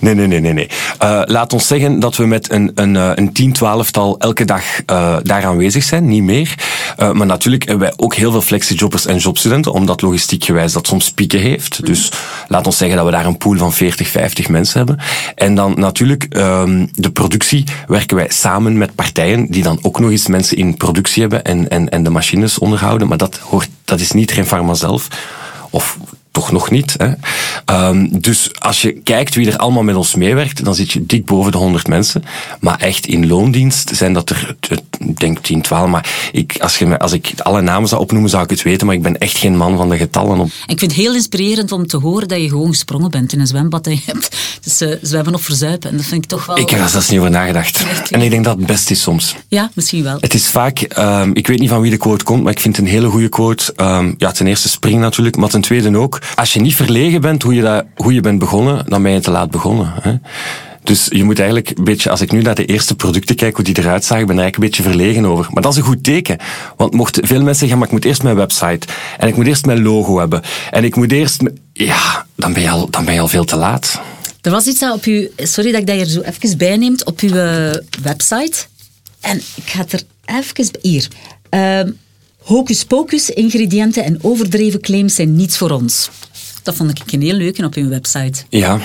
nee, 0.00 0.14
nee, 0.14 0.26
nee, 0.26 0.40
nee, 0.40 0.52
nee. 0.52 0.68
Uh, 1.02 1.22
laat 1.24 1.52
ons 1.52 1.66
zeggen 1.66 2.00
dat 2.00 2.16
we 2.16 2.26
met 2.26 2.50
een, 2.50 2.70
een, 2.74 2.94
een 2.94 3.32
10, 3.32 3.56
12-tal 3.56 4.18
elke 4.18 4.44
dag 4.44 4.62
uh, 4.86 5.16
daar 5.22 5.44
aanwezig 5.44 5.82
zijn, 5.82 6.06
niet 6.06 6.22
meer. 6.22 6.54
Uh, 6.98 7.12
maar 7.12 7.26
natuurlijk 7.26 7.68
hebben 7.68 7.88
wij 7.88 7.96
ook 7.96 8.14
heel 8.14 8.30
veel 8.30 8.42
flexi-jobbers 8.42 9.06
en 9.06 9.16
jobstudenten, 9.16 9.72
omdat 9.72 10.02
logistiek 10.02 10.44
gewijs 10.44 10.72
dat 10.72 10.86
soms 10.86 11.12
pieken 11.12 11.40
heeft. 11.40 11.86
Dus 11.86 12.12
laat 12.48 12.66
ons 12.66 12.76
zeggen 12.76 12.96
dat 12.96 13.06
we 13.06 13.12
daar 13.12 13.26
een 13.26 13.38
pool 13.38 13.56
van 13.56 13.72
40, 13.72 14.08
50 14.08 14.48
mensen 14.48 14.78
hebben. 14.78 14.98
En 15.34 15.54
dan 15.54 15.74
natuurlijk 15.76 16.36
um, 16.36 16.88
de 16.94 17.10
productie 17.10 17.64
werken 17.86 18.16
wij 18.16 18.28
samen 18.28 18.78
met 18.78 18.94
partijen 18.94 19.46
die 19.50 19.62
dan 19.62 19.78
ook 19.82 20.00
nog 20.00 20.10
eens 20.10 20.26
mensen 20.26 20.56
in 20.56 20.76
productie 20.76 21.20
hebben 21.20 21.44
en, 21.44 21.68
en, 21.68 21.88
en 21.88 22.02
de 22.02 22.10
machines 22.10 22.58
onderhouden. 22.58 23.08
Maar 23.08 23.18
dat 23.18 23.38
hoort, 23.38 23.68
dat 23.84 24.00
is 24.00 24.12
niet 24.12 24.32
Pharma 24.50 24.74
zelf. 24.74 25.08
Of 25.70 25.96
toch 26.30 26.52
nog 26.52 26.70
niet. 26.70 26.94
Hè. 26.98 27.12
Um, 27.70 28.20
dus 28.20 28.50
als 28.58 28.82
je 28.82 28.92
kijkt 28.92 29.34
wie 29.34 29.50
er 29.50 29.56
allemaal 29.56 29.82
met 29.82 29.94
ons 29.94 30.14
meewerkt, 30.14 30.64
dan 30.64 30.74
zit 30.74 30.92
je 30.92 31.06
dik 31.06 31.24
boven 31.24 31.52
de 31.52 31.58
100 31.58 31.86
mensen. 31.86 32.24
Maar 32.60 32.78
echt 32.78 33.06
in 33.06 33.26
loondienst 33.26 33.90
zijn 33.96 34.12
dat 34.12 34.30
er, 34.30 34.56
ik 34.98 35.20
denk 35.20 35.38
10, 35.38 35.62
12. 35.62 35.88
Maar 35.88 36.10
ik, 36.32 36.56
als, 36.60 36.78
je, 36.78 36.98
als 36.98 37.12
ik 37.12 37.32
alle 37.36 37.60
namen 37.60 37.88
zou 37.88 38.00
opnoemen, 38.00 38.30
zou 38.30 38.42
ik 38.42 38.50
het 38.50 38.62
weten. 38.62 38.86
Maar 38.86 38.94
ik 38.94 39.02
ben 39.02 39.18
echt 39.18 39.38
geen 39.38 39.56
man 39.56 39.76
van 39.76 39.88
de 39.88 39.96
getallen. 39.96 40.38
Op. 40.38 40.46
Ik 40.46 40.78
vind 40.78 40.80
het 40.80 40.92
heel 40.92 41.14
inspirerend 41.14 41.72
om 41.72 41.86
te 41.86 41.96
horen 41.96 42.28
dat 42.28 42.40
je 42.40 42.48
gewoon 42.48 42.68
gesprongen 42.68 43.10
bent 43.10 43.32
in 43.32 43.40
een 43.40 43.46
zwembad. 43.46 43.86
En 43.86 43.92
je 43.92 44.02
hebt 44.04 44.36
dus, 44.62 44.82
uh, 44.82 44.96
zwemmen 45.02 45.34
of 45.34 45.42
verzuipen. 45.42 45.90
En 45.90 45.96
dat 45.96 46.06
vind 46.06 46.24
ik 46.24 46.30
toch 46.30 46.46
wel... 46.46 46.58
Ik 46.58 46.70
heb 46.70 46.78
daar 46.78 46.88
zelfs 46.88 47.08
niet 47.08 47.18
over 47.18 47.30
nagedacht. 47.30 47.84
En 48.10 48.20
ik 48.20 48.30
denk 48.30 48.44
dat 48.44 48.56
het 48.56 48.66
best 48.66 48.90
is 48.90 49.02
soms. 49.02 49.34
Ja, 49.48 49.70
misschien 49.74 50.02
wel. 50.02 50.16
Het 50.20 50.34
is 50.34 50.48
vaak, 50.48 50.98
um, 50.98 51.34
ik 51.34 51.46
weet 51.46 51.58
niet 51.58 51.68
van 51.68 51.80
wie 51.80 51.90
de 51.90 51.96
quote 51.96 52.24
komt, 52.24 52.42
maar 52.42 52.52
ik 52.52 52.60
vind 52.60 52.76
het 52.76 52.84
een 52.84 52.90
hele 52.90 53.08
goede 53.08 53.28
quote. 53.28 53.72
Um, 53.76 54.14
ja, 54.18 54.30
ten 54.30 54.46
eerste 54.46 54.68
spring 54.68 55.00
natuurlijk, 55.00 55.36
maar 55.36 55.48
ten 55.48 55.60
tweede 55.60 55.98
ook 55.98 56.18
als 56.34 56.52
je 56.52 56.60
niet 56.60 56.74
verlegen 56.74 57.20
bent 57.20 57.42
hoe 57.42 57.54
je, 57.54 57.59
dat, 57.60 57.84
hoe 57.96 58.14
je 58.14 58.20
bent 58.20 58.38
begonnen, 58.38 58.84
dan 58.88 59.02
ben 59.02 59.12
je 59.12 59.20
te 59.20 59.30
laat 59.30 59.50
begonnen. 59.50 59.92
Hè? 60.00 60.14
Dus 60.82 61.06
je 61.10 61.24
moet 61.24 61.38
eigenlijk 61.38 61.78
een 61.78 61.84
beetje, 61.84 62.10
als 62.10 62.20
ik 62.20 62.32
nu 62.32 62.42
naar 62.42 62.54
de 62.54 62.64
eerste 62.64 62.94
producten 62.94 63.36
kijk, 63.36 63.56
hoe 63.56 63.64
die 63.64 63.78
eruit 63.78 64.04
zagen, 64.04 64.26
ben 64.26 64.34
ik 64.36 64.40
eigenlijk 64.40 64.56
een 64.56 64.84
beetje 64.84 64.96
verlegen 64.96 65.24
over. 65.24 65.52
Maar 65.52 65.62
dat 65.62 65.72
is 65.72 65.78
een 65.78 65.84
goed 65.84 66.04
teken. 66.04 66.38
Want 66.76 66.94
mochten 66.94 67.26
veel 67.26 67.36
mensen 67.36 67.58
zeggen, 67.58 67.78
maar 67.78 67.86
ik 67.86 67.92
moet 67.92 68.04
eerst 68.04 68.22
mijn 68.22 68.36
website. 68.36 68.86
En 69.18 69.28
ik 69.28 69.36
moet 69.36 69.46
eerst 69.46 69.66
mijn 69.66 69.82
logo 69.82 70.18
hebben. 70.18 70.42
En 70.70 70.84
ik 70.84 70.96
moet 70.96 71.12
eerst, 71.12 71.42
ja, 71.72 72.26
dan 72.36 72.52
ben 72.52 72.62
je 72.62 72.70
al, 72.70 72.90
dan 72.90 73.04
ben 73.04 73.14
je 73.14 73.20
al 73.20 73.28
veel 73.28 73.44
te 73.44 73.56
laat. 73.56 74.00
Er 74.40 74.50
was 74.50 74.66
iets 74.66 74.82
op 74.82 75.04
uw, 75.04 75.28
sorry 75.36 75.70
dat 75.70 75.80
ik 75.80 75.86
dat 75.86 75.96
hier 75.96 76.06
zo 76.06 76.20
even 76.20 76.58
bijneemt, 76.58 77.04
op 77.04 77.20
uw 77.20 77.34
eh, 77.34 77.72
website. 78.02 78.58
En 79.20 79.36
ik 79.36 79.70
ga 79.70 79.78
het 79.78 79.92
er 79.92 80.02
even, 80.24 80.70
hier. 80.80 81.08
Uh, 81.50 81.80
Hocus 82.42 82.84
pocus, 82.84 83.30
ingrediënten 83.30 84.04
en 84.04 84.18
overdreven 84.22 84.80
claims 84.80 85.14
zijn 85.14 85.36
niets 85.36 85.58
voor 85.58 85.70
ons. 85.70 86.10
Dat 86.62 86.74
vond 86.74 86.90
ik 86.90 87.12
een 87.12 87.22
heel 87.22 87.34
leuk 87.34 87.58
op 87.64 87.74
uw 87.74 87.88
website. 87.88 88.42
Ja. 88.48 88.78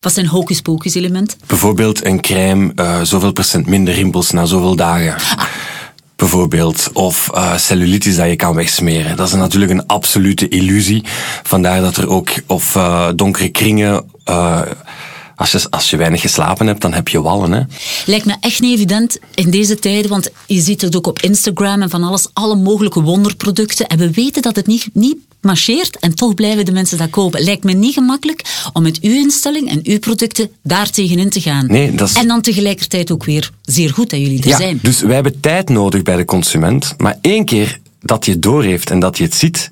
Wat 0.00 0.12
zijn 0.12 0.26
hocus-pocus 0.26 0.94
elementen? 0.94 1.38
Bijvoorbeeld 1.46 2.04
een 2.04 2.20
crème, 2.20 2.72
uh, 2.76 3.02
zoveel 3.02 3.32
procent 3.32 3.66
minder 3.66 3.94
rimpels 3.94 4.30
na 4.30 4.44
zoveel 4.44 4.76
dagen. 4.76 5.14
Ah. 5.14 5.44
Bijvoorbeeld, 6.16 6.90
of 6.92 7.30
uh, 7.34 7.56
cellulitis 7.56 8.16
dat 8.16 8.28
je 8.28 8.36
kan 8.36 8.54
wegsmeren. 8.54 9.16
Dat 9.16 9.26
is 9.26 9.34
natuurlijk 9.34 9.72
een 9.72 9.86
absolute 9.86 10.48
illusie. 10.48 11.04
Vandaar 11.42 11.80
dat 11.80 11.96
er 11.96 12.08
ook, 12.08 12.30
of 12.46 12.74
uh, 12.74 13.08
donkere 13.16 13.48
kringen, 13.48 14.04
als 15.36 15.52
je, 15.52 15.66
als 15.70 15.90
je 15.90 15.96
weinig 15.96 16.20
geslapen 16.20 16.66
hebt, 16.66 16.80
dan 16.80 16.92
heb 16.92 17.08
je 17.08 17.22
wallen. 17.22 17.52
Hè? 17.52 17.60
Lijkt 18.06 18.24
me 18.24 18.36
echt 18.40 18.60
niet 18.60 18.74
evident 18.74 19.18
in 19.34 19.50
deze 19.50 19.78
tijden, 19.78 20.10
want 20.10 20.30
je 20.46 20.60
ziet 20.60 20.80
het 20.80 20.96
ook 20.96 21.06
op 21.06 21.20
Instagram 21.20 21.82
en 21.82 21.90
van 21.90 22.02
alles, 22.02 22.28
alle 22.32 22.56
mogelijke 22.56 23.02
wonderproducten. 23.02 23.86
En 23.86 23.98
we 23.98 24.10
weten 24.10 24.42
dat 24.42 24.56
het 24.56 24.66
niet, 24.66 24.88
niet 24.92 25.16
marcheert 25.44 25.98
en 25.98 26.14
toch 26.14 26.34
blijven 26.34 26.64
de 26.64 26.72
mensen 26.72 26.98
dat 26.98 27.10
kopen. 27.10 27.42
Lijkt 27.42 27.64
me 27.64 27.72
niet 27.72 27.94
gemakkelijk 27.94 28.68
om 28.72 28.82
met 28.82 29.00
uw 29.00 29.14
instelling 29.14 29.70
en 29.70 29.80
uw 29.82 29.98
producten 29.98 30.50
daar 30.62 30.90
tegenin 30.90 31.30
te 31.30 31.40
gaan. 31.40 31.66
Nee, 31.66 31.94
dat 31.94 32.08
is... 32.08 32.14
En 32.14 32.28
dan 32.28 32.40
tegelijkertijd 32.40 33.10
ook 33.10 33.24
weer 33.24 33.50
zeer 33.62 33.90
goed 33.90 34.10
dat 34.10 34.20
jullie 34.20 34.42
er 34.42 34.48
ja, 34.48 34.56
zijn. 34.56 34.78
Dus 34.82 35.00
wij 35.00 35.14
hebben 35.14 35.40
tijd 35.40 35.68
nodig 35.68 36.02
bij 36.02 36.16
de 36.16 36.24
consument, 36.24 36.94
maar 36.96 37.18
één 37.20 37.44
keer 37.44 37.80
dat 38.00 38.24
je 38.24 38.32
het 38.32 38.42
doorheeft 38.42 38.90
en 38.90 38.98
dat 38.98 39.18
je 39.18 39.24
het 39.24 39.34
ziet, 39.34 39.70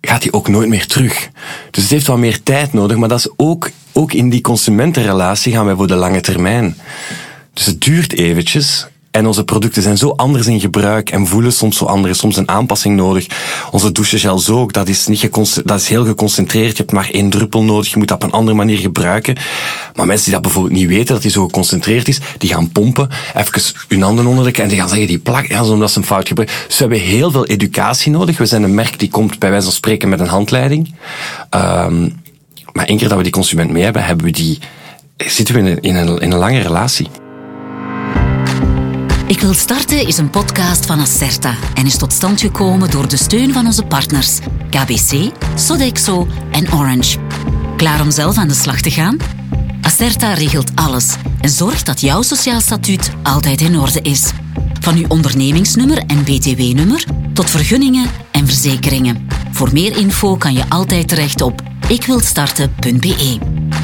gaat 0.00 0.22
hij 0.22 0.32
ook 0.32 0.48
nooit 0.48 0.68
meer 0.68 0.86
terug. 0.86 1.28
Dus 1.70 1.82
het 1.82 1.92
heeft 1.92 2.06
wat 2.06 2.18
meer 2.18 2.42
tijd 2.42 2.72
nodig, 2.72 2.96
maar 2.96 3.08
dat 3.08 3.18
is 3.18 3.28
ook, 3.36 3.70
ook 3.92 4.12
in 4.12 4.30
die 4.30 4.40
consumentenrelatie 4.40 5.52
gaan 5.52 5.64
wij 5.66 5.74
voor 5.74 5.86
de 5.86 5.94
lange 5.94 6.20
termijn. 6.20 6.76
Dus 7.52 7.66
het 7.66 7.80
duurt 7.80 8.12
eventjes. 8.12 8.86
En 9.14 9.26
onze 9.26 9.44
producten 9.44 9.82
zijn 9.82 9.98
zo 9.98 10.10
anders 10.16 10.46
in 10.46 10.60
gebruik 10.60 11.10
en 11.10 11.26
voelen 11.26 11.52
soms 11.52 11.76
zo 11.76 11.84
anders. 11.84 12.18
Soms 12.18 12.36
een 12.36 12.48
aanpassing 12.48 12.96
nodig. 12.96 13.26
Onze 13.70 13.92
douchegel 13.92 14.42
ook. 14.50 14.72
Dat 14.72 14.88
is, 14.88 15.06
niet 15.06 15.28
dat 15.64 15.80
is 15.80 15.88
heel 15.88 16.04
geconcentreerd. 16.04 16.70
Je 16.70 16.76
hebt 16.76 16.92
maar 16.92 17.08
één 17.10 17.30
druppel 17.30 17.62
nodig. 17.62 17.90
Je 17.90 17.98
moet 17.98 18.08
dat 18.08 18.16
op 18.16 18.22
een 18.22 18.38
andere 18.38 18.56
manier 18.56 18.78
gebruiken. 18.78 19.36
Maar 19.94 20.06
mensen 20.06 20.24
die 20.24 20.32
dat 20.32 20.42
bijvoorbeeld 20.42 20.74
niet 20.74 20.88
weten, 20.88 21.14
dat 21.14 21.22
die 21.22 21.30
zo 21.30 21.44
geconcentreerd 21.44 22.08
is, 22.08 22.20
die 22.38 22.48
gaan 22.48 22.72
pompen. 22.72 23.08
Even 23.34 23.62
hun 23.88 24.02
handen 24.02 24.26
onder 24.26 24.52
de 24.52 24.62
en 24.62 24.68
die 24.68 24.78
gaan 24.78 24.88
zeggen, 24.88 25.06
die 25.06 25.18
plak, 25.18 25.46
ja, 25.46 25.64
omdat 25.64 25.90
ze 25.90 25.98
een 25.98 26.04
fout 26.04 26.28
gebruiken. 26.28 26.56
Dus 26.66 26.78
we 26.78 26.82
hebben 26.82 27.00
heel 27.00 27.30
veel 27.30 27.46
educatie 27.46 28.12
nodig. 28.12 28.38
We 28.38 28.46
zijn 28.46 28.62
een 28.62 28.74
merk 28.74 28.98
die 28.98 29.10
komt 29.10 29.38
bij 29.38 29.50
wijze 29.50 29.64
van 29.64 29.74
spreken 29.74 30.08
met 30.08 30.20
een 30.20 30.26
handleiding. 30.26 30.94
Um, 31.50 32.22
maar 32.72 32.86
één 32.86 32.98
keer 32.98 33.08
dat 33.08 33.16
we 33.16 33.22
die 33.22 33.32
consument 33.32 33.70
mee 33.70 33.82
hebben, 33.82 34.04
hebben 34.04 34.26
we 34.26 34.32
die, 34.32 34.58
zitten 35.16 35.54
we 35.54 35.60
in 35.80 35.96
een, 35.96 36.18
in 36.18 36.32
een 36.32 36.38
lange 36.38 36.60
relatie. 36.60 37.08
Ik 39.26 39.40
wil 39.40 39.54
starten 39.54 40.06
is 40.06 40.18
een 40.18 40.30
podcast 40.30 40.86
van 40.86 41.00
Acerta 41.00 41.54
en 41.74 41.86
is 41.86 41.96
tot 41.96 42.12
stand 42.12 42.40
gekomen 42.40 42.90
door 42.90 43.08
de 43.08 43.16
steun 43.16 43.52
van 43.52 43.66
onze 43.66 43.82
partners 43.82 44.38
KBC, 44.70 45.30
Sodexo 45.54 46.26
en 46.50 46.72
Orange. 46.72 47.18
Klaar 47.76 48.00
om 48.00 48.10
zelf 48.10 48.36
aan 48.36 48.48
de 48.48 48.54
slag 48.54 48.80
te 48.80 48.90
gaan? 48.90 49.16
Acerta 49.80 50.32
regelt 50.32 50.70
alles 50.74 51.14
en 51.40 51.48
zorgt 51.48 51.86
dat 51.86 52.00
jouw 52.00 52.22
sociaal 52.22 52.60
statuut 52.60 53.10
altijd 53.22 53.60
in 53.60 53.78
orde 53.78 54.00
is. 54.02 54.32
Van 54.80 54.96
uw 54.96 55.06
ondernemingsnummer 55.08 55.98
en 56.06 56.24
btw-nummer 56.24 57.04
tot 57.32 57.50
vergunningen 57.50 58.10
en 58.30 58.46
verzekeringen. 58.46 59.26
Voor 59.52 59.72
meer 59.72 59.96
info 59.96 60.36
kan 60.36 60.54
je 60.54 60.68
altijd 60.68 61.08
terecht 61.08 61.42
op 61.42 61.62
ikwilstarten.be. 61.88 63.38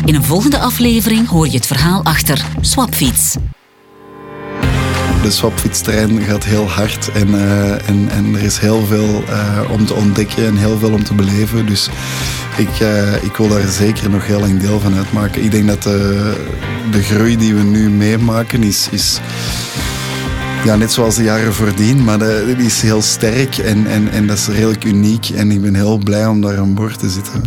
In 0.05 0.15
een 0.15 0.25
volgende 0.25 0.59
aflevering 0.59 1.29
hoor 1.29 1.47
je 1.47 1.57
het 1.57 1.67
verhaal 1.67 2.05
achter 2.05 2.45
Swapfiets. 2.61 3.37
De 5.23 5.31
swapfietsterrein 5.31 6.23
gaat 6.23 6.45
heel 6.45 6.69
hard 6.69 7.13
en, 7.13 7.29
uh, 7.29 7.89
en, 7.89 8.09
en 8.09 8.35
er 8.35 8.43
is 8.43 8.59
heel 8.59 8.87
veel 8.87 9.25
uh, 9.29 9.71
om 9.71 9.87
te 9.87 9.95
ontdekken 9.95 10.47
en 10.47 10.57
heel 10.57 10.79
veel 10.79 10.93
om 10.93 11.05
te 11.05 11.15
beleven. 11.15 11.67
Dus 11.67 11.89
ik, 12.57 12.81
uh, 12.81 13.23
ik 13.23 13.37
wil 13.37 13.49
daar 13.49 13.69
zeker 13.69 14.11
nog 14.11 14.27
heel 14.27 14.41
lang 14.41 14.61
deel 14.61 14.81
van 14.81 14.95
uitmaken. 14.95 15.45
Ik 15.45 15.51
denk 15.51 15.67
dat 15.67 15.83
de, 15.83 16.35
de 16.91 17.03
groei 17.03 17.37
die 17.37 17.55
we 17.55 17.63
nu 17.63 17.91
meemaken 17.91 18.63
is, 18.63 18.89
is 18.91 19.21
ja, 20.65 20.77
net 20.77 20.93
zoals 20.93 21.15
de 21.15 21.23
jaren 21.23 21.55
voordien, 21.55 22.05
maar 22.05 22.19
die 22.19 22.67
is 22.67 22.81
heel 22.83 23.03
sterk 23.03 23.59
en, 23.59 23.87
en, 23.87 24.11
en 24.11 24.27
dat 24.27 24.37
is 24.37 24.49
redelijk 24.49 24.85
uniek. 24.85 25.29
En 25.29 25.51
ik 25.51 25.63
ben 25.63 25.75
heel 25.75 25.99
blij 25.99 26.27
om 26.27 26.41
daar 26.41 26.59
aan 26.59 26.75
boord 26.75 26.99
te 26.99 27.09
zitten. 27.09 27.43